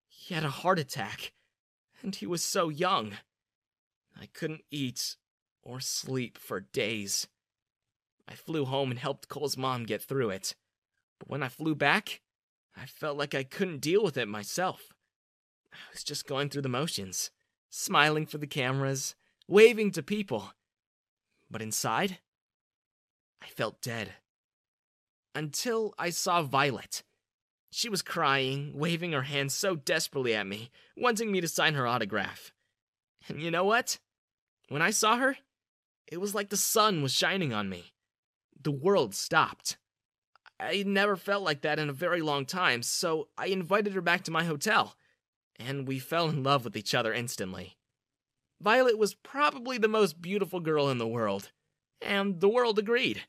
He 0.09 0.33
had 0.33 0.43
a 0.43 0.49
heart 0.49 0.79
attack, 0.79 1.31
and 2.01 2.13
he 2.13 2.27
was 2.27 2.43
so 2.43 2.67
young. 2.67 3.13
I 4.19 4.25
couldn't 4.33 4.65
eat 4.69 5.15
or 5.63 5.79
sleep 5.79 6.37
for 6.37 6.59
days. 6.59 7.27
I 8.27 8.33
flew 8.33 8.65
home 8.65 8.91
and 8.91 8.99
helped 8.99 9.29
Cole's 9.29 9.55
mom 9.55 9.85
get 9.85 10.01
through 10.01 10.31
it. 10.31 10.55
But 11.19 11.29
when 11.29 11.41
I 11.41 11.47
flew 11.47 11.73
back, 11.73 12.19
I 12.75 12.85
felt 12.85 13.17
like 13.17 13.33
I 13.33 13.43
couldn't 13.43 13.79
deal 13.79 14.03
with 14.03 14.17
it 14.17 14.27
myself. 14.27 14.89
I 15.71 15.77
was 15.93 16.03
just 16.03 16.27
going 16.27 16.49
through 16.49 16.63
the 16.63 16.67
motions, 16.67 17.31
smiling 17.69 18.25
for 18.25 18.37
the 18.37 18.47
cameras, 18.47 19.15
waving 19.47 19.91
to 19.91 20.03
people. 20.03 20.53
But 21.49 21.61
inside, 21.61 22.19
I 23.41 23.47
felt 23.47 23.81
dead. 23.81 24.13
Until 25.33 25.93
I 25.97 26.09
saw 26.09 26.41
Violet. 26.41 27.03
She 27.71 27.89
was 27.89 28.01
crying, 28.01 28.71
waving 28.73 29.11
her 29.11 29.23
hands 29.23 29.53
so 29.53 29.75
desperately 29.75 30.33
at 30.33 30.47
me, 30.47 30.71
wanting 30.95 31.31
me 31.31 31.41
to 31.41 31.47
sign 31.47 31.73
her 31.73 31.85
autograph. 31.85 32.53
And 33.27 33.41
you 33.41 33.51
know 33.51 33.65
what? 33.65 33.99
When 34.69 34.81
I 34.81 34.91
saw 34.91 35.17
her, 35.17 35.37
it 36.07 36.21
was 36.21 36.33
like 36.33 36.49
the 36.49 36.57
sun 36.57 37.01
was 37.01 37.11
shining 37.11 37.53
on 37.53 37.69
me 37.69 37.95
the 38.65 38.71
world 38.71 39.15
stopped. 39.15 39.77
I 40.59 40.83
never 40.85 41.15
felt 41.15 41.43
like 41.43 41.61
that 41.61 41.79
in 41.79 41.87
a 41.87 41.93
very 41.93 42.21
long 42.21 42.45
time, 42.45 42.81
so 42.81 43.29
I 43.37 43.47
invited 43.47 43.93
her 43.93 44.01
back 44.01 44.23
to 44.23 44.31
my 44.31 44.43
hotel, 44.43 44.95
and 45.59 45.87
we 45.87 45.99
fell 45.99 46.29
in 46.29 46.43
love 46.43 46.63
with 46.63 46.77
each 46.77 46.93
other 46.93 47.13
instantly. 47.13 47.77
Violet 48.61 48.97
was 48.97 49.15
probably 49.15 49.77
the 49.77 49.87
most 49.87 50.21
beautiful 50.21 50.59
girl 50.59 50.89
in 50.89 50.97
the 50.97 51.07
world, 51.07 51.51
and 52.01 52.39
the 52.39 52.49
world 52.49 52.79
agreed. 52.79 53.23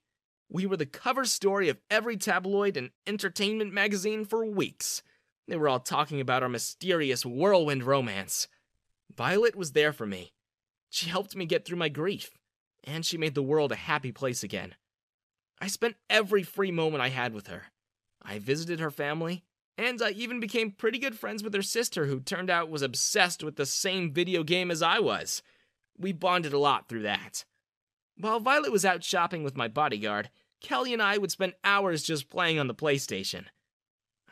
We 0.48 0.66
were 0.66 0.76
the 0.76 0.86
cover 0.86 1.24
story 1.24 1.68
of 1.68 1.78
every 1.90 2.16
tabloid 2.16 2.76
and 2.76 2.90
entertainment 3.06 3.72
magazine 3.72 4.24
for 4.24 4.46
weeks. 4.46 5.02
They 5.48 5.56
were 5.56 5.68
all 5.68 5.80
talking 5.80 6.20
about 6.20 6.42
our 6.42 6.48
mysterious 6.48 7.26
whirlwind 7.26 7.84
romance. 7.84 8.48
Violet 9.14 9.56
was 9.56 9.72
there 9.72 9.92
for 9.92 10.06
me. 10.06 10.32
She 10.90 11.10
helped 11.10 11.34
me 11.34 11.46
get 11.46 11.64
through 11.64 11.78
my 11.78 11.88
grief, 11.88 12.30
and 12.84 13.04
she 13.04 13.18
made 13.18 13.34
the 13.34 13.42
world 13.42 13.72
a 13.72 13.76
happy 13.76 14.12
place 14.12 14.42
again. 14.42 14.74
I 15.60 15.66
spent 15.68 15.96
every 16.08 16.42
free 16.42 16.70
moment 16.70 17.02
I 17.02 17.08
had 17.08 17.32
with 17.32 17.48
her. 17.48 17.64
I 18.22 18.38
visited 18.38 18.80
her 18.80 18.90
family, 18.90 19.44
and 19.78 20.00
I 20.00 20.10
even 20.10 20.40
became 20.40 20.70
pretty 20.70 20.98
good 20.98 21.18
friends 21.18 21.42
with 21.42 21.54
her 21.54 21.62
sister, 21.62 22.06
who 22.06 22.20
turned 22.20 22.50
out 22.50 22.70
was 22.70 22.82
obsessed 22.82 23.42
with 23.42 23.56
the 23.56 23.66
same 23.66 24.12
video 24.12 24.42
game 24.42 24.70
as 24.70 24.82
I 24.82 24.98
was. 24.98 25.42
We 25.98 26.12
bonded 26.12 26.52
a 26.52 26.58
lot 26.58 26.88
through 26.88 27.02
that. 27.02 27.44
While 28.18 28.40
Violet 28.40 28.72
was 28.72 28.84
out 28.84 29.04
shopping 29.04 29.44
with 29.44 29.56
my 29.56 29.68
bodyguard, 29.68 30.30
Kelly 30.62 30.92
and 30.92 31.02
I 31.02 31.18
would 31.18 31.30
spend 31.30 31.54
hours 31.62 32.02
just 32.02 32.30
playing 32.30 32.58
on 32.58 32.66
the 32.66 32.74
PlayStation. 32.74 33.44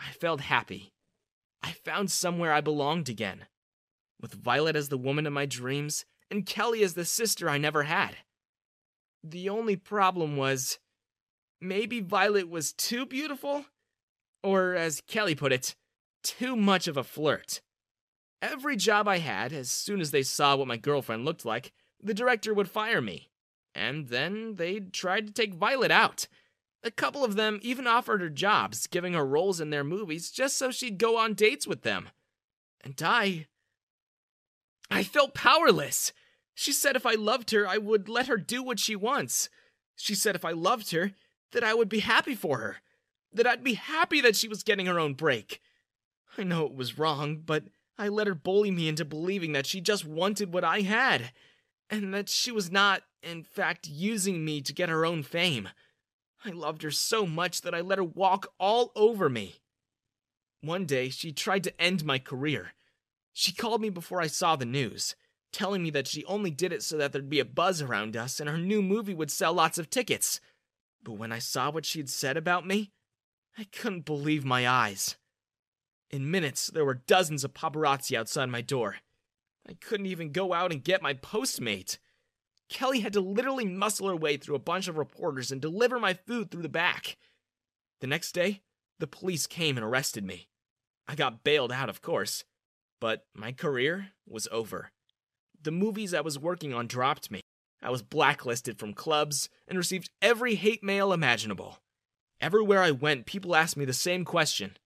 I 0.00 0.12
felt 0.12 0.40
happy. 0.40 0.92
I 1.62 1.72
found 1.72 2.10
somewhere 2.10 2.52
I 2.52 2.60
belonged 2.60 3.08
again. 3.08 3.46
With 4.20 4.32
Violet 4.34 4.76
as 4.76 4.88
the 4.88 4.98
woman 4.98 5.26
of 5.26 5.32
my 5.32 5.44
dreams, 5.44 6.06
and 6.30 6.46
Kelly 6.46 6.82
as 6.82 6.94
the 6.94 7.04
sister 7.04 7.48
I 7.48 7.58
never 7.58 7.82
had. 7.84 8.16
The 9.22 9.48
only 9.48 9.76
problem 9.76 10.36
was, 10.36 10.78
maybe 11.60 12.00
Violet 12.00 12.48
was 12.48 12.72
too 12.72 13.06
beautiful? 13.06 13.66
Or, 14.44 14.74
as 14.74 15.00
Kelly 15.06 15.34
put 15.34 15.52
it, 15.52 15.74
too 16.22 16.54
much 16.54 16.86
of 16.86 16.98
a 16.98 17.02
flirt. 17.02 17.62
Every 18.42 18.76
job 18.76 19.08
I 19.08 19.18
had, 19.18 19.54
as 19.54 19.70
soon 19.70 20.02
as 20.02 20.10
they 20.10 20.22
saw 20.22 20.54
what 20.54 20.68
my 20.68 20.76
girlfriend 20.76 21.24
looked 21.24 21.46
like, 21.46 21.72
the 22.02 22.12
director 22.12 22.52
would 22.52 22.68
fire 22.68 23.00
me. 23.00 23.30
And 23.74 24.08
then 24.08 24.56
they'd 24.56 24.92
tried 24.92 25.26
to 25.26 25.32
take 25.32 25.54
Violet 25.54 25.90
out. 25.90 26.28
A 26.82 26.90
couple 26.90 27.24
of 27.24 27.36
them 27.36 27.58
even 27.62 27.86
offered 27.86 28.20
her 28.20 28.28
jobs, 28.28 28.86
giving 28.86 29.14
her 29.14 29.24
roles 29.24 29.62
in 29.62 29.70
their 29.70 29.82
movies 29.82 30.30
just 30.30 30.58
so 30.58 30.70
she'd 30.70 30.98
go 30.98 31.16
on 31.16 31.32
dates 31.32 31.66
with 31.66 31.80
them. 31.80 32.10
And 32.82 33.00
I. 33.02 33.46
I 34.90 35.04
felt 35.04 35.32
powerless. 35.32 36.12
She 36.54 36.72
said 36.72 36.96
if 36.96 37.06
I 37.06 37.14
loved 37.14 37.50
her, 37.52 37.66
I 37.66 37.78
would 37.78 38.10
let 38.10 38.26
her 38.26 38.36
do 38.36 38.62
what 38.62 38.78
she 38.78 38.94
wants. 38.94 39.48
She 39.96 40.14
said 40.14 40.36
if 40.36 40.44
I 40.44 40.52
loved 40.52 40.90
her, 40.90 41.12
that 41.52 41.64
I 41.64 41.72
would 41.72 41.88
be 41.88 42.00
happy 42.00 42.34
for 42.34 42.58
her. 42.58 42.76
That 43.34 43.46
I'd 43.46 43.64
be 43.64 43.74
happy 43.74 44.20
that 44.20 44.36
she 44.36 44.48
was 44.48 44.62
getting 44.62 44.86
her 44.86 44.98
own 44.98 45.14
break. 45.14 45.60
I 46.38 46.44
know 46.44 46.64
it 46.64 46.74
was 46.74 46.98
wrong, 46.98 47.42
but 47.44 47.64
I 47.98 48.08
let 48.08 48.26
her 48.26 48.34
bully 48.34 48.70
me 48.70 48.88
into 48.88 49.04
believing 49.04 49.52
that 49.52 49.66
she 49.66 49.80
just 49.80 50.04
wanted 50.04 50.52
what 50.52 50.64
I 50.64 50.80
had, 50.80 51.32
and 51.90 52.14
that 52.14 52.28
she 52.28 52.50
was 52.50 52.70
not, 52.70 53.02
in 53.22 53.42
fact, 53.42 53.88
using 53.88 54.44
me 54.44 54.60
to 54.62 54.72
get 54.72 54.88
her 54.88 55.04
own 55.04 55.22
fame. 55.22 55.68
I 56.44 56.50
loved 56.50 56.82
her 56.82 56.90
so 56.90 57.26
much 57.26 57.62
that 57.62 57.74
I 57.74 57.80
let 57.80 57.98
her 57.98 58.04
walk 58.04 58.48
all 58.58 58.92
over 58.94 59.28
me. 59.28 59.56
One 60.60 60.86
day, 60.86 61.08
she 61.08 61.32
tried 61.32 61.64
to 61.64 61.80
end 61.80 62.04
my 62.04 62.18
career. 62.18 62.72
She 63.32 63.52
called 63.52 63.80
me 63.80 63.90
before 63.90 64.20
I 64.20 64.28
saw 64.28 64.56
the 64.56 64.64
news, 64.64 65.14
telling 65.52 65.82
me 65.82 65.90
that 65.90 66.06
she 66.06 66.24
only 66.24 66.50
did 66.50 66.72
it 66.72 66.82
so 66.82 66.96
that 66.96 67.12
there'd 67.12 67.28
be 67.28 67.40
a 67.40 67.44
buzz 67.44 67.82
around 67.82 68.16
us 68.16 68.40
and 68.40 68.48
her 68.48 68.58
new 68.58 68.80
movie 68.82 69.14
would 69.14 69.30
sell 69.30 69.52
lots 69.52 69.78
of 69.78 69.90
tickets. 69.90 70.40
But 71.02 71.12
when 71.12 71.32
I 71.32 71.38
saw 71.38 71.70
what 71.70 71.84
she'd 71.84 72.08
said 72.08 72.36
about 72.36 72.66
me, 72.66 72.92
I 73.56 73.64
couldn't 73.64 74.04
believe 74.04 74.44
my 74.44 74.68
eyes. 74.68 75.16
In 76.10 76.30
minutes, 76.30 76.68
there 76.68 76.84
were 76.84 77.02
dozens 77.06 77.44
of 77.44 77.54
paparazzi 77.54 78.16
outside 78.16 78.48
my 78.48 78.60
door. 78.60 78.96
I 79.68 79.74
couldn't 79.74 80.06
even 80.06 80.32
go 80.32 80.52
out 80.52 80.72
and 80.72 80.84
get 80.84 81.02
my 81.02 81.14
Postmate. 81.14 81.98
Kelly 82.68 83.00
had 83.00 83.12
to 83.12 83.20
literally 83.20 83.64
muscle 83.64 84.08
her 84.08 84.16
way 84.16 84.36
through 84.36 84.56
a 84.56 84.60
bunch 84.60 84.88
of 84.88 84.98
reporters 84.98 85.50
and 85.50 85.60
deliver 85.60 85.98
my 85.98 86.14
food 86.14 86.50
through 86.50 86.62
the 86.62 86.68
back. 86.68 87.16
The 88.00 88.06
next 88.06 88.32
day, 88.32 88.62
the 88.98 89.06
police 89.06 89.46
came 89.46 89.76
and 89.76 89.84
arrested 89.84 90.24
me. 90.24 90.48
I 91.06 91.14
got 91.14 91.44
bailed 91.44 91.72
out, 91.72 91.88
of 91.88 92.02
course, 92.02 92.44
but 93.00 93.26
my 93.34 93.52
career 93.52 94.08
was 94.26 94.48
over. 94.50 94.90
The 95.60 95.70
movies 95.70 96.12
I 96.12 96.20
was 96.20 96.38
working 96.38 96.74
on 96.74 96.86
dropped 96.86 97.30
me. 97.30 97.40
I 97.82 97.90
was 97.90 98.02
blacklisted 98.02 98.78
from 98.78 98.94
clubs 98.94 99.48
and 99.68 99.76
received 99.76 100.10
every 100.22 100.54
hate 100.54 100.82
mail 100.82 101.12
imaginable. 101.12 101.78
Everywhere 102.40 102.82
I 102.82 102.90
went, 102.90 103.26
people 103.26 103.56
asked 103.56 103.76
me 103.76 103.84
the 103.84 103.92
same 103.92 104.24
question 104.24 104.76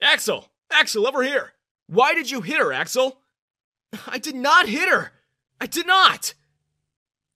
Axel! 0.00 0.48
Axel, 0.70 1.06
over 1.06 1.22
here! 1.22 1.52
Why 1.86 2.14
did 2.14 2.30
you 2.30 2.40
hit 2.40 2.58
her, 2.58 2.72
Axel? 2.72 3.20
I 4.06 4.18
did 4.18 4.34
not 4.34 4.68
hit 4.68 4.88
her! 4.88 5.12
I 5.60 5.66
did 5.66 5.86
not! 5.86 6.34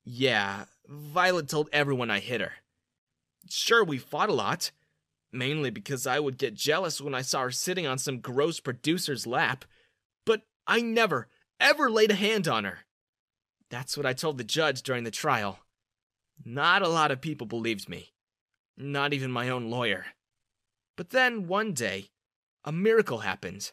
Yeah, 0.05 0.65
Violet 0.89 1.49
told 1.49 1.69
everyone 1.73 2.11
I 2.11 2.19
hit 2.19 2.41
her. 2.41 2.53
Sure, 3.49 3.85
we 3.85 3.99
fought 3.99 4.29
a 4.29 4.35
lot. 4.35 4.71
Mainly 5.33 5.71
because 5.71 6.07
I 6.07 6.19
would 6.19 6.39
get 6.39 6.55
jealous 6.55 7.01
when 7.01 7.15
I 7.15 7.23
saw 7.23 7.43
her 7.43 7.51
sitting 7.53 7.87
on 7.87 7.99
some 7.99 8.19
gross 8.19 8.59
producer's 8.59 9.27
lap. 9.27 9.65
But 10.27 10.43
I 10.67 10.81
never, 10.81 11.29
ever 11.61 11.89
laid 11.91 12.11
a 12.11 12.17
hand 12.17 12.49
on 12.49 12.65
her. 12.65 12.81
That's 13.71 13.97
what 13.97 14.07
I 14.07 14.13
told 14.13 14.39
the 14.39 14.45
judge 14.45 14.83
during 14.83 15.05
the 15.05 15.11
trial. 15.13 15.61
Not 16.45 16.83
a 16.83 16.89
lot 16.89 17.13
of 17.13 17.21
people 17.21 17.47
believed 17.47 17.89
me. 17.89 18.13
Not 18.81 19.13
even 19.13 19.31
my 19.31 19.51
own 19.51 19.71
lawyer. 19.71 20.07
But 20.97 21.11
then, 21.11 21.47
one 21.47 21.75
day, 21.75 22.09
a 22.65 22.73
miracle 22.73 23.19
happened. 23.19 23.73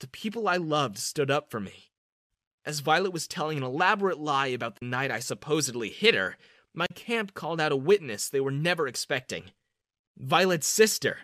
The 0.00 0.08
people 0.08 0.46
I 0.46 0.56
loved 0.56 0.98
stood 0.98 1.30
up 1.30 1.50
for 1.50 1.58
me. 1.58 1.90
As 2.64 2.80
Violet 2.80 3.12
was 3.12 3.26
telling 3.26 3.56
an 3.56 3.64
elaborate 3.64 4.18
lie 4.18 4.48
about 4.48 4.78
the 4.78 4.84
night 4.86 5.10
I 5.10 5.20
supposedly 5.20 5.88
hit 5.88 6.14
her, 6.14 6.36
my 6.74 6.86
camp 6.94 7.32
called 7.32 7.60
out 7.60 7.72
a 7.72 7.76
witness 7.76 8.28
they 8.28 8.40
were 8.40 8.50
never 8.50 8.86
expecting 8.86 9.44
Violet's 10.18 10.66
sister. 10.66 11.20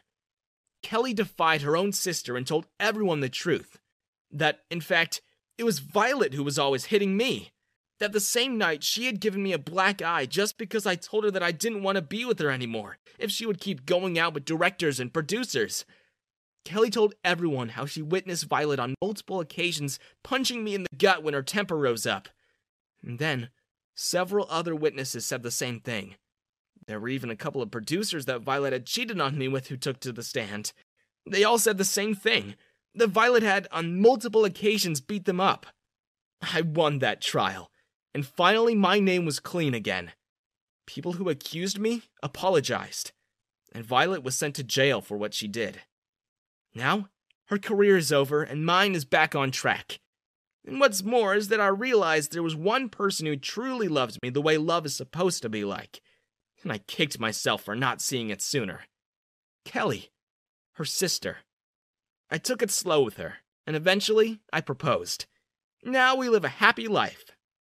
Kelly 0.82 1.12
defied 1.12 1.62
her 1.62 1.76
own 1.76 1.92
sister 1.92 2.36
and 2.36 2.46
told 2.46 2.66
everyone 2.80 3.20
the 3.20 3.28
truth. 3.28 3.78
That, 4.30 4.60
in 4.70 4.80
fact, 4.80 5.20
it 5.58 5.64
was 5.64 5.80
Violet 5.80 6.32
who 6.32 6.44
was 6.44 6.58
always 6.58 6.86
hitting 6.86 7.16
me. 7.16 7.52
That 8.00 8.12
the 8.12 8.20
same 8.20 8.58
night 8.58 8.82
she 8.82 9.06
had 9.06 9.20
given 9.20 9.42
me 9.42 9.52
a 9.52 9.58
black 9.58 10.02
eye 10.02 10.26
just 10.26 10.58
because 10.58 10.86
I 10.86 10.96
told 10.96 11.24
her 11.24 11.30
that 11.30 11.42
I 11.42 11.52
didn't 11.52 11.82
want 11.82 11.96
to 11.96 12.02
be 12.02 12.24
with 12.24 12.40
her 12.40 12.50
anymore 12.50 12.98
if 13.18 13.30
she 13.30 13.46
would 13.46 13.60
keep 13.60 13.86
going 13.86 14.18
out 14.18 14.34
with 14.34 14.44
directors 14.44 14.98
and 14.98 15.12
producers. 15.12 15.84
Kelly 16.64 16.90
told 16.90 17.14
everyone 17.24 17.70
how 17.70 17.86
she 17.86 18.02
witnessed 18.02 18.46
Violet 18.46 18.78
on 18.78 18.94
multiple 19.02 19.40
occasions 19.40 19.98
punching 20.22 20.62
me 20.62 20.74
in 20.74 20.82
the 20.84 20.96
gut 20.96 21.22
when 21.22 21.34
her 21.34 21.42
temper 21.42 21.76
rose 21.76 22.06
up. 22.06 22.28
And 23.04 23.18
then, 23.18 23.50
several 23.94 24.46
other 24.48 24.74
witnesses 24.74 25.26
said 25.26 25.42
the 25.42 25.50
same 25.50 25.80
thing. 25.80 26.16
There 26.86 27.00
were 27.00 27.08
even 27.08 27.30
a 27.30 27.36
couple 27.36 27.62
of 27.62 27.70
producers 27.70 28.26
that 28.26 28.42
Violet 28.42 28.72
had 28.72 28.86
cheated 28.86 29.20
on 29.20 29.38
me 29.38 29.48
with 29.48 29.68
who 29.68 29.76
took 29.76 30.00
to 30.00 30.12
the 30.12 30.22
stand. 30.22 30.72
They 31.28 31.44
all 31.44 31.58
said 31.58 31.78
the 31.78 31.84
same 31.84 32.14
thing 32.14 32.54
that 32.94 33.08
Violet 33.08 33.42
had, 33.42 33.68
on 33.72 34.00
multiple 34.00 34.44
occasions, 34.44 35.00
beat 35.00 35.24
them 35.24 35.40
up. 35.40 35.66
I 36.42 36.60
won 36.60 36.98
that 36.98 37.20
trial, 37.20 37.70
and 38.14 38.26
finally 38.26 38.74
my 38.74 38.98
name 38.98 39.24
was 39.24 39.40
clean 39.40 39.74
again. 39.74 40.12
People 40.86 41.12
who 41.12 41.28
accused 41.28 41.78
me 41.78 42.02
apologized, 42.22 43.12
and 43.72 43.84
Violet 43.84 44.22
was 44.22 44.36
sent 44.36 44.54
to 44.56 44.64
jail 44.64 45.00
for 45.00 45.16
what 45.16 45.34
she 45.34 45.48
did. 45.48 45.82
Now, 46.74 47.08
her 47.46 47.58
career 47.58 47.96
is 47.96 48.12
over 48.12 48.42
and 48.42 48.64
mine 48.64 48.94
is 48.94 49.04
back 49.04 49.34
on 49.34 49.50
track. 49.50 50.00
And 50.64 50.78
what's 50.78 51.02
more 51.02 51.34
is 51.34 51.48
that 51.48 51.60
I 51.60 51.66
realized 51.66 52.32
there 52.32 52.42
was 52.42 52.54
one 52.54 52.88
person 52.88 53.26
who 53.26 53.36
truly 53.36 53.88
loves 53.88 54.18
me 54.22 54.30
the 54.30 54.40
way 54.40 54.56
love 54.58 54.86
is 54.86 54.96
supposed 54.96 55.42
to 55.42 55.48
be 55.48 55.64
like. 55.64 56.00
And 56.62 56.70
I 56.70 56.78
kicked 56.78 57.18
myself 57.18 57.62
for 57.62 57.74
not 57.74 58.00
seeing 58.00 58.30
it 58.30 58.40
sooner. 58.40 58.82
Kelly, 59.64 60.12
her 60.74 60.84
sister. 60.84 61.38
I 62.30 62.38
took 62.38 62.62
it 62.62 62.70
slow 62.70 63.02
with 63.02 63.16
her, 63.16 63.38
and 63.66 63.76
eventually 63.76 64.40
I 64.52 64.60
proposed. 64.60 65.26
Now 65.82 66.14
we 66.14 66.28
live 66.28 66.44
a 66.44 66.48
happy 66.48 66.86
life. 66.86 67.31